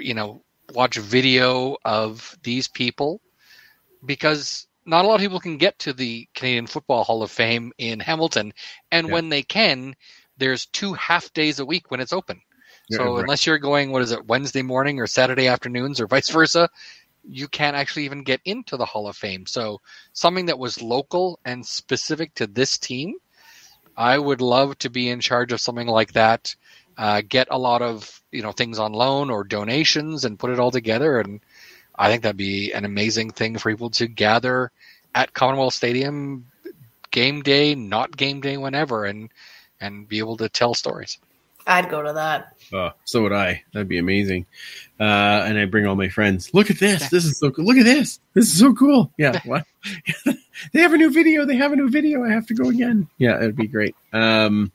[0.00, 0.42] you know,
[0.74, 3.20] watch video of these people
[4.04, 7.72] because not a lot of people can get to the Canadian Football Hall of Fame
[7.78, 8.52] in Hamilton,
[8.90, 9.12] and Yeah.
[9.12, 9.94] when they can,
[10.38, 12.40] there's two half days a week when it's open.
[12.88, 13.26] So Yeah, right.
[13.26, 16.68] unless you're going, what is it, Wednesday morning or Saturday afternoons or vice versa,
[17.24, 19.46] you can't actually even get into the Hall of Fame.
[19.46, 19.80] So
[20.12, 23.14] something that was local and specific to this team,
[23.96, 26.54] I would love to be in charge of something like that.
[27.00, 30.60] Uh, get a lot of you know things on loan or donations and put it
[30.60, 31.40] all together, and
[31.96, 34.70] I think that'd be an amazing thing for people to gather
[35.14, 36.44] at Commonwealth Stadium,
[37.10, 39.30] game day, not game day, whenever, and
[39.80, 41.16] and be able to tell stories.
[41.66, 42.54] I'd go to that.
[42.70, 43.62] Oh, so would I.
[43.72, 44.44] That'd be amazing.
[44.98, 45.04] Uh,
[45.46, 46.52] and I bring all my friends.
[46.52, 47.08] Look at this.
[47.08, 47.64] This is so cool.
[47.64, 48.20] Look at this.
[48.34, 49.10] This is so cool.
[49.16, 49.40] Yeah.
[49.46, 49.64] What?
[50.74, 51.46] they have a new video.
[51.46, 52.24] They have a new video.
[52.24, 53.08] I have to go again.
[53.16, 53.94] Yeah, it'd be great.
[54.12, 54.70] Um,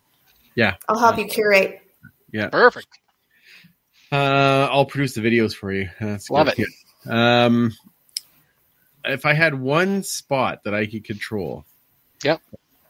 [0.55, 0.75] yeah.
[0.89, 1.84] I'll help you curate.
[2.33, 2.87] Perfect.
[4.11, 5.89] uh, I'll produce the videos for you.
[5.99, 6.67] That's Love good.
[7.05, 7.45] Yeah.
[7.45, 7.73] Um,
[9.05, 11.65] if I had one spot that I could control.
[12.23, 12.41] Yep.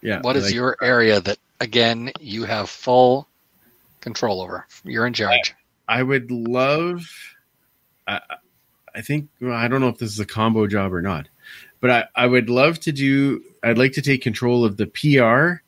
[0.01, 0.21] Yeah.
[0.21, 3.27] What is like- your area that again you have full
[4.01, 4.65] control over?
[4.83, 5.53] You're in charge.
[5.87, 7.05] I would love.
[8.07, 8.21] I,
[8.93, 11.27] I think well, I don't know if this is a combo job or not,
[11.81, 13.43] but I, I would love to do.
[13.61, 15.61] I'd like to take control of the PR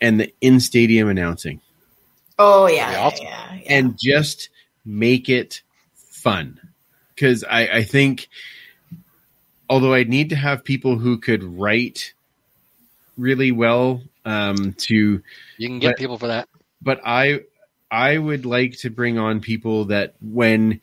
[0.00, 1.60] and the in stadium announcing,
[2.38, 3.62] Oh yeah, Yeah, yeah, yeah, yeah.
[3.68, 4.48] and just
[4.84, 5.62] make it
[5.94, 6.58] fun.
[7.14, 8.28] Because I, I think,
[9.68, 12.14] although I'd need to have people who could write
[13.16, 15.22] really well um, to
[15.58, 16.48] You can get But- people for that.
[16.80, 17.40] but I
[17.90, 20.80] I would like to bring on people that when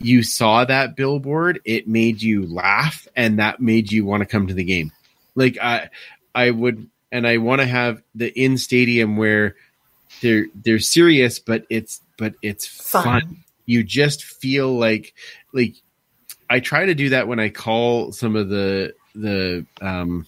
[0.00, 4.48] you saw that billboard, it made you laugh and that made you want to come
[4.48, 4.90] to the game.
[5.36, 5.90] Like I
[6.34, 9.54] I would and I want to have the in stadium where
[10.20, 13.04] they're they're serious but it's but it's fun.
[13.04, 13.36] Fun.
[13.66, 15.14] You just feel like
[15.52, 15.74] like
[16.48, 20.26] I try to do that when I call some of the the um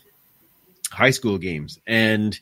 [0.91, 2.39] high school games and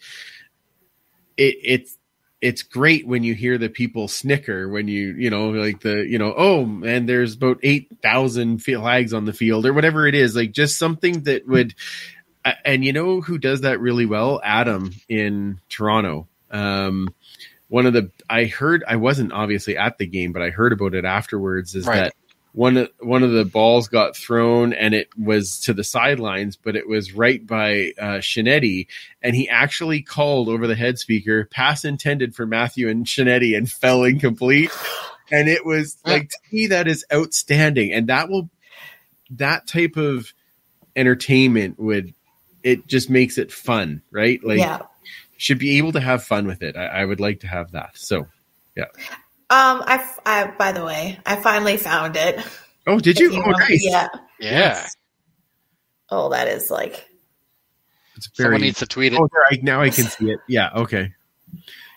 [1.37, 1.99] it it's
[2.41, 6.19] it's great when you hear the people snicker when you you know like the you
[6.19, 10.53] know oh and there's about 8000 flags on the field or whatever it is like
[10.53, 11.75] just something that would
[12.65, 17.09] and you know who does that really well adam in toronto um
[17.75, 20.95] one of the i heard i wasn't obviously at the game but i heard about
[20.95, 21.97] it afterwards is Right.
[22.05, 22.15] that
[22.53, 26.77] one of one of the balls got thrown and it was to the sidelines, but
[26.77, 28.87] it was right by uh, Scianitti,
[29.23, 33.69] and he actually called over the head speaker, "Pass intended for Matthew and Scianitti," and
[33.83, 34.71] fell incomplete.
[35.33, 38.49] And it was like to me that is outstanding, and that will
[39.31, 40.33] that type of
[40.95, 42.15] entertainment would
[42.63, 44.39] it just makes it fun, right?
[44.45, 44.83] Like yeah.
[45.45, 46.75] Should be able to have fun with it.
[46.75, 47.91] I, I would like to have that.
[47.99, 48.27] So,
[48.75, 48.87] yeah.
[49.51, 52.41] Um, I, I by the way, I finally found it.
[52.87, 53.31] oh, did you?
[53.31, 53.85] you Oh, nice.
[53.85, 54.09] Yeah.
[54.41, 54.87] Yeah.
[56.09, 57.07] Oh, that is like
[58.17, 59.21] It's Someone very needs to tweet it.
[59.21, 60.41] Oh, there, I, now I can see it.
[60.49, 61.13] Yeah, okay.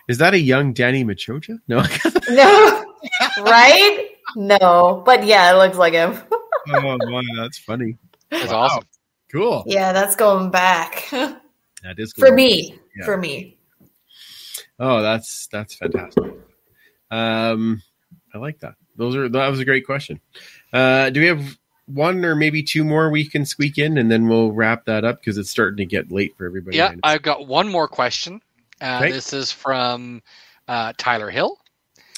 [0.09, 1.57] Is that a young Danny Maciocia?
[1.69, 1.77] No.
[2.29, 2.85] no,
[3.39, 4.09] right?
[4.35, 6.21] No, but yeah, it looks like him.
[6.69, 7.97] oh, wow, that's funny.
[8.29, 8.59] That's Wow.
[8.63, 8.83] awesome.
[9.31, 9.63] Cool.
[9.67, 11.09] Yeah, that's going back
[11.83, 12.79] That is for me.
[12.97, 13.05] Yeah.
[13.05, 13.57] For me.
[14.79, 16.23] Oh, that's that's fantastic.
[17.11, 17.81] Um,
[18.33, 18.75] I like that.
[18.95, 20.19] Those are that was a great question.
[20.73, 21.57] Uh, do we have
[21.87, 25.19] one or maybe two more we can squeak in, and then we'll wrap that up
[25.19, 26.77] because it's starting to get late for everybody.
[26.77, 28.41] Yeah, I've got one more question.
[28.81, 29.11] Uh, Okay.
[29.11, 30.21] This is from
[30.67, 31.57] uh, Tyler Hill.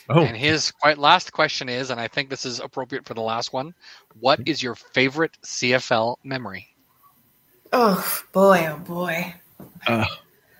[0.10, 3.22] oh, And his quite last question is, and I think this is appropriate for the
[3.22, 3.74] last one
[4.20, 6.68] What is your favorite CFL memory?
[7.72, 8.04] Oh
[8.34, 9.34] boy, oh boy.
[9.88, 10.06] Uh,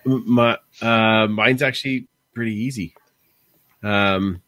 [0.04, 2.94] my uh, mine's actually pretty easy.
[3.82, 4.42] Um,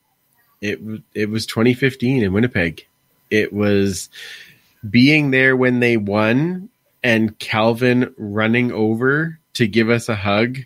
[0.60, 0.80] it
[1.14, 2.86] it was 2015 in Winnipeg.
[3.30, 4.08] It was
[4.88, 6.68] being there when they won
[7.02, 10.58] and Calvin running over to give us a hug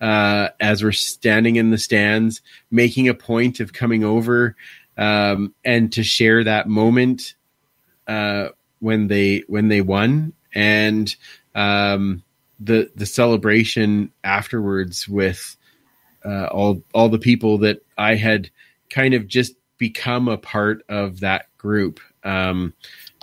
[0.00, 4.54] uh, as we're standing in the stands, making a point of coming over
[4.96, 7.34] um, and to share that moment
[8.06, 8.48] uh,
[8.80, 11.14] when they when they won and
[11.54, 12.22] um,
[12.60, 15.56] the the celebration afterwards with
[16.24, 18.50] uh, all all the people that I had
[18.90, 22.00] kind of just become a part of that group.
[22.24, 22.74] Um,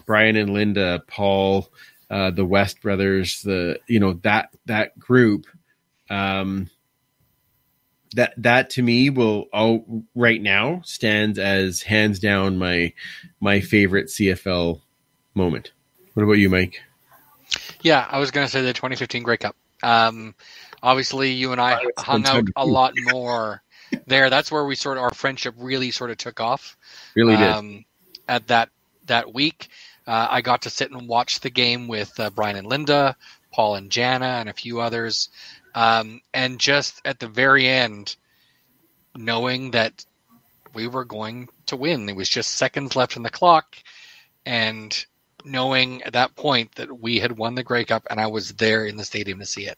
[0.06, 1.70] Brian and Linda, Paul,
[2.10, 5.48] uh, the West brothers, the you know that that group.
[6.10, 6.70] Um,
[8.16, 12.94] that that to me will all right now stands as hands down my
[13.40, 14.82] my favorite CFL
[15.34, 15.72] moment.
[16.14, 16.82] What about you, Mike?
[17.86, 19.56] Yeah, I was going to say the 2015 Grey Cup.
[19.84, 20.34] Um,
[20.82, 23.62] obviously, you and I hung out a lot more
[24.08, 24.32] there.
[24.32, 26.76] That's where we sort of our friendship really sort of took off.
[27.16, 27.48] Really did.
[27.48, 27.86] um,
[28.28, 28.70] at that
[29.06, 29.68] that week.
[30.08, 33.16] Uh, I got to sit and watch the game with uh, Brian and Linda,
[33.54, 35.30] Paul and Jana, and a few others.
[35.76, 38.16] Um, and just at the very end,
[39.16, 40.04] knowing that
[40.74, 43.78] we were going to win, there was just seconds left in the clock,
[44.44, 45.06] and
[45.46, 48.86] knowing at that point that we had won the Grey Cup, and I was there
[48.86, 49.78] in the stadium to see it.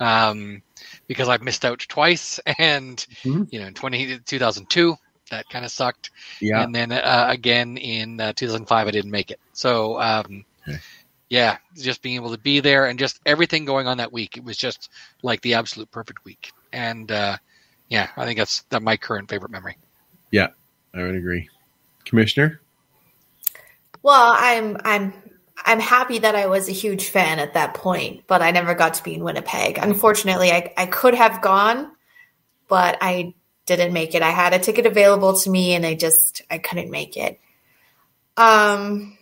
[0.00, 0.62] Um,
[1.08, 3.50] because I've missed out twice, and Mhm.
[3.50, 4.96] you know, in 20, 2002,
[5.30, 6.10] that kind of sucked
[6.40, 6.62] yeah.
[6.62, 10.78] and then uh, again in uh, 2005 i didn't make it so um, Okay.
[11.28, 14.44] yeah just being able to be there and just everything going on that week it
[14.44, 14.88] was just
[15.22, 17.36] like the absolute perfect week and uh,
[17.88, 19.76] yeah i think that's that my current favorite memory
[20.30, 20.48] Yeah,
[20.94, 21.48] I would agree.
[22.04, 22.60] Commissioner?
[24.06, 25.12] Well, I'm I'm
[25.64, 28.94] I'm happy that I was a huge fan at that point, but I never got
[28.94, 29.78] to be in Winnipeg.
[29.78, 31.90] Unfortunately, I, I could have gone,
[32.68, 33.34] but I
[33.64, 34.22] didn't make it.
[34.22, 37.40] I had a ticket available to me and I just I couldn't make it.
[38.36, 39.18] Um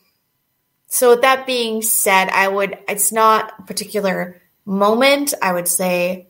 [0.88, 5.32] so with that being said, I would it's not a particular moment.
[5.40, 6.28] I would say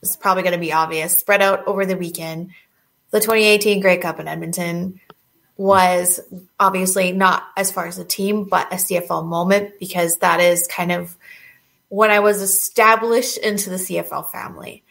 [0.00, 1.18] it's probably going to be obvious.
[1.18, 2.52] Spread out over the weekend.
[3.10, 5.00] The 2018 Grey Cup in Edmonton
[5.56, 6.20] was
[6.60, 10.92] obviously not as far as a team, but a CFL moment because that is kind
[10.92, 11.16] of
[11.88, 14.82] when I was established into the CFL family.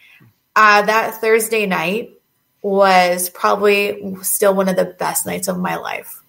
[0.56, 2.12] Uh, that Thursday night
[2.62, 6.22] was probably still one of the best nights of my life.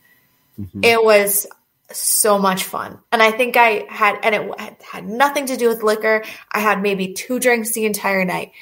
[0.60, 0.84] Mhm.
[0.84, 1.46] It was
[1.92, 2.98] so much fun.
[3.12, 6.24] And I think I had, and it had nothing to do with liquor.
[6.50, 8.52] I had maybe two drinks the entire night.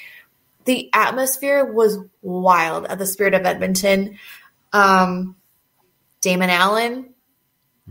[0.66, 4.18] the atmosphere was wild at the Spirit of Edmonton.
[4.72, 5.36] Um,
[6.24, 7.10] Damon Allen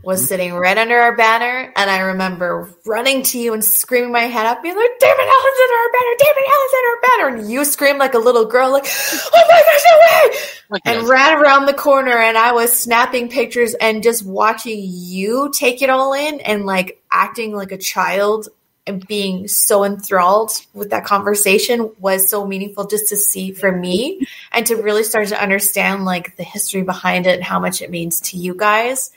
[0.04, 0.28] was Mm-hmm.
[0.28, 4.48] sitting right under our banner, and I remember running to you and screaming my head
[4.48, 6.16] up, being like, "Damon Allen's under our banner!
[6.18, 9.62] Damon Allen's under our banner!" And you screamed like a little girl, like, "Oh my
[9.62, 11.10] gosh, no way!" And this.
[11.10, 15.92] ran around the corner and I was snapping pictures and just watching you take it
[15.92, 18.50] all in and like acting like a child
[18.86, 24.28] and being so enthralled with that conversation was so meaningful just to see for me
[24.52, 27.90] and to really start to understand like the history behind it and how much it
[27.90, 29.12] means to you guys.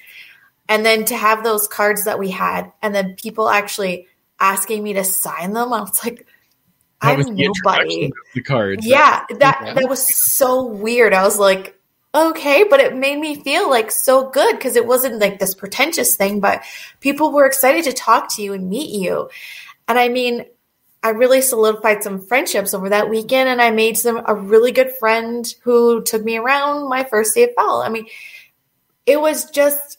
[0.68, 4.06] And then to have those cards that we had and then people actually
[4.38, 6.26] asking me to sign them, I was like,
[7.00, 8.10] I'm nobody.
[8.34, 8.86] the cards.
[8.86, 9.74] Yeah, that Yeah.
[9.74, 11.12] that was so weird.
[11.12, 11.75] I was like,
[12.16, 16.16] okay, but it made me feel like so good because it wasn't like this pretentious
[16.16, 16.62] thing, but
[17.00, 19.28] people were excited to talk to you and meet you.
[19.86, 20.46] And I mean,
[21.02, 24.92] I really solidified some friendships over that weekend and I made some a really good
[24.96, 27.84] friend who took me around my first CFL.
[27.84, 28.06] I mean,
[29.04, 29.98] it was just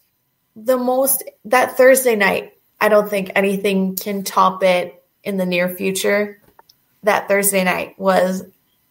[0.55, 2.53] the most that Thursday night.
[2.81, 6.41] I don't think anything can top it in the near future.
[7.03, 8.43] That Thursday night was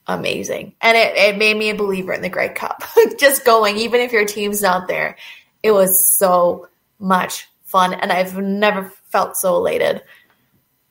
[0.07, 0.75] amazing.
[0.81, 2.83] And it, it made me a believer in the Grey Cup.
[3.19, 5.17] Just going, even if your team's not there,
[5.63, 7.95] it was so much fun.
[7.95, 10.03] And I've never felt so elated.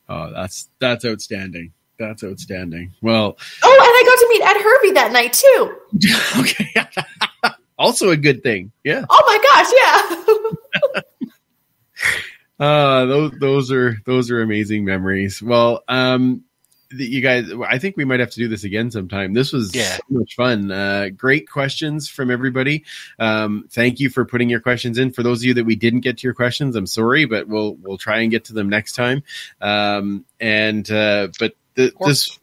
[0.07, 1.72] Oh, that's that's outstanding.
[1.97, 2.93] That's outstanding.
[3.01, 5.78] Well, Oh, and I got to meet Ed Hervey that night too.
[6.39, 7.53] okay.
[7.80, 8.72] also a good thing.
[8.84, 9.05] Yeah.
[9.09, 9.72] Oh my gosh,
[10.93, 11.01] yeah.
[12.57, 15.41] Uh those those are those are amazing memories.
[15.41, 16.43] Well, um
[16.98, 19.34] you guys I think we might have to do this again sometime.
[19.34, 19.96] This was Yeah.
[19.98, 20.72] so much fun.
[20.72, 22.84] Uh great questions from everybody.
[23.20, 25.12] Um thank you for putting your questions in.
[25.12, 27.76] For those of you that we didn't get to your questions, I'm sorry, but we'll
[27.76, 29.24] we'll try and get to them next time.
[29.62, 31.54] Um and uh but
[31.96, 32.39] Or- this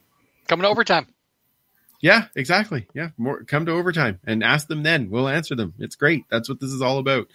[0.48, 1.07] Coming to overtime.
[2.00, 2.88] Yeah, exactly.
[2.94, 4.82] Yeah, more come to overtime and ask them.
[4.82, 5.72] Then we'll answer them.
[5.78, 6.24] It's great.
[6.28, 7.28] That's what this is all about.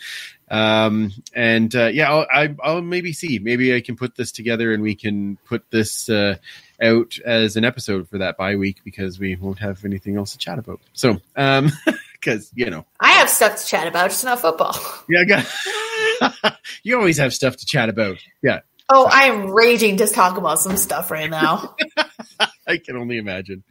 [0.52, 3.40] Um, and uh, yeah, I'll, I, I'll maybe see.
[3.40, 6.36] Maybe I can put this together and we can put this uh,
[6.82, 10.38] out as an episode for that bye week because we won't have anything else to
[10.38, 10.80] chat about.
[10.94, 11.72] So, um,
[12.14, 14.76] because you know, I have stuff to chat about, just not football.
[15.10, 18.18] yeah, got, you always have stuff to chat about.
[18.42, 21.76] Yeah, Oh, I am raging to talk about some stuff right now.
[22.70, 23.64] I can only imagine.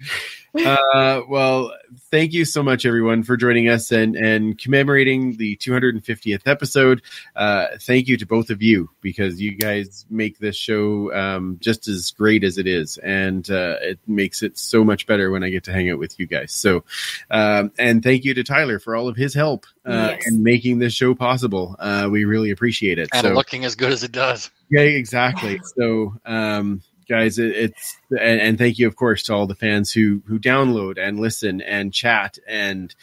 [0.55, 1.72] Uh, well,
[2.11, 7.03] thank you so much, everyone, for joining us and and commemorating the 250th episode.
[7.34, 11.88] Uh, thank you to both of you because you guys make this show um, just
[11.88, 15.51] as great as it is, and uh, it makes it so much better when I
[15.51, 16.53] get to hang out with you guys.
[16.53, 16.84] So,
[17.30, 20.26] um, and thank you to Tyler for all of his help uh, Yes.
[20.26, 21.76] in making this show possible.
[21.78, 23.11] Uh, we really appreciate it.
[23.12, 24.51] And so, looking as good as it does.
[24.70, 25.61] yeah, exactly.
[25.78, 29.92] So, um, guys, it, it's and, and thank you, of course, to all the fans
[29.92, 32.94] who who download and listen and chat and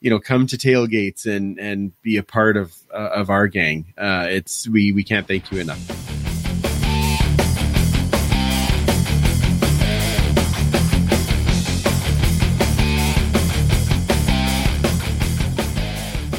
[0.00, 3.92] you know come to tailgates and and be a part of uh, of our gang.
[3.96, 5.80] Uh, it's we we can't thank you enough.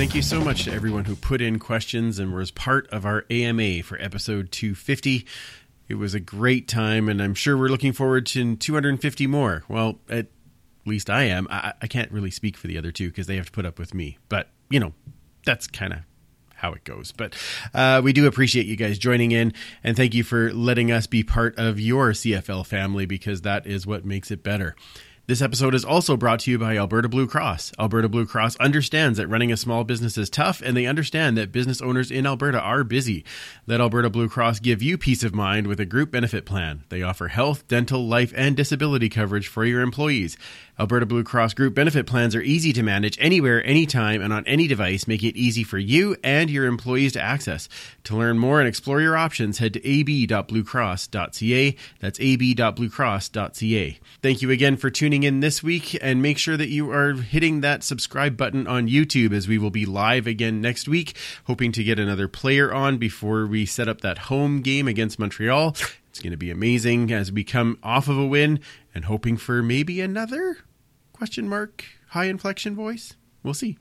[0.03, 3.23] Thank you so much to everyone who put in questions and was part of our
[3.29, 5.25] AMA for episode 250.
[5.87, 9.63] It was a great time, and I'm sure we're looking forward to 250 more.
[9.67, 10.27] Well, at
[10.85, 11.47] least I am.
[11.49, 13.79] I, I can't really speak for the other two because they have to put up
[13.79, 14.17] with me.
[14.29, 14.93] But, you know,
[15.45, 15.99] that's kind of
[16.55, 17.11] how it goes.
[17.11, 17.35] But
[17.73, 19.53] uh, we do appreciate you guys joining in,
[19.83, 23.85] and thank you for letting us be part of your CFL family because that is
[23.85, 24.75] what makes it better.
[25.25, 27.71] This episode is also brought to you by Alberta Blue Cross.
[27.79, 31.53] Alberta Blue Cross understands that running a small business is tough, and they understand that
[31.53, 33.23] business owners in Alberta are busy.
[33.65, 36.83] Let Alberta Blue Cross give you peace of mind with a group benefit plan.
[36.89, 40.35] They offer health, dental, life, and disability coverage for your employees.
[40.79, 44.67] Alberta Blue Cross group benefit plans are easy to manage anywhere, anytime, and on any
[44.67, 47.69] device, making it easy for you and your employees to access.
[48.05, 51.75] To learn more and explore your options, head to ab.bluecross.ca.
[51.99, 53.99] That's ab.bluecross.ca.
[54.21, 57.61] Thank you again for tuning in this week, and make sure that you are hitting
[57.61, 61.15] that subscribe button on YouTube as we will be live again next week,
[61.45, 65.75] hoping to get another player on before we set up that home game against Montreal.
[66.13, 68.59] It's going to be amazing as we come off of a win
[68.93, 70.59] and hoping for maybe another
[71.11, 73.15] question mark high inflection voice.
[73.41, 73.79] We'll see.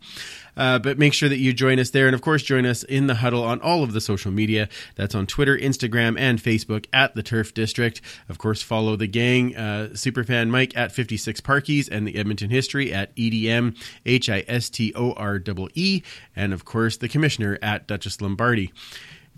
[0.57, 2.07] Uh, but make sure that you join us there.
[2.07, 4.70] And of course, join us in the huddle on all of the social media.
[4.97, 8.01] That's on Twitter, Instagram, and Facebook at the Turf District.
[8.30, 12.95] Of course, follow the gang, uh, Superfan Mike at 56 Parkies and the Edmonton History
[12.95, 13.76] at EDM,
[14.07, 16.03] H I S T O R E E.
[16.35, 18.72] And of course, the Commissioner at Duchess Lombardi.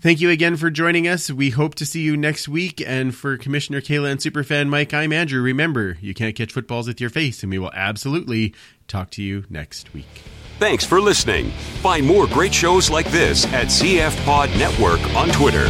[0.01, 1.31] Thank you again for joining us.
[1.31, 2.83] We hope to see you next week.
[2.85, 5.41] And for Commissioner Kayla and Superfan Mike, I'm Andrew.
[5.41, 8.53] Remember, you can't catch footballs with your face, and we will absolutely
[8.87, 10.23] talk to you next week.
[10.59, 11.49] Thanks for listening.
[11.81, 15.69] Find more great shows like this at CF Pod Network on Twitter.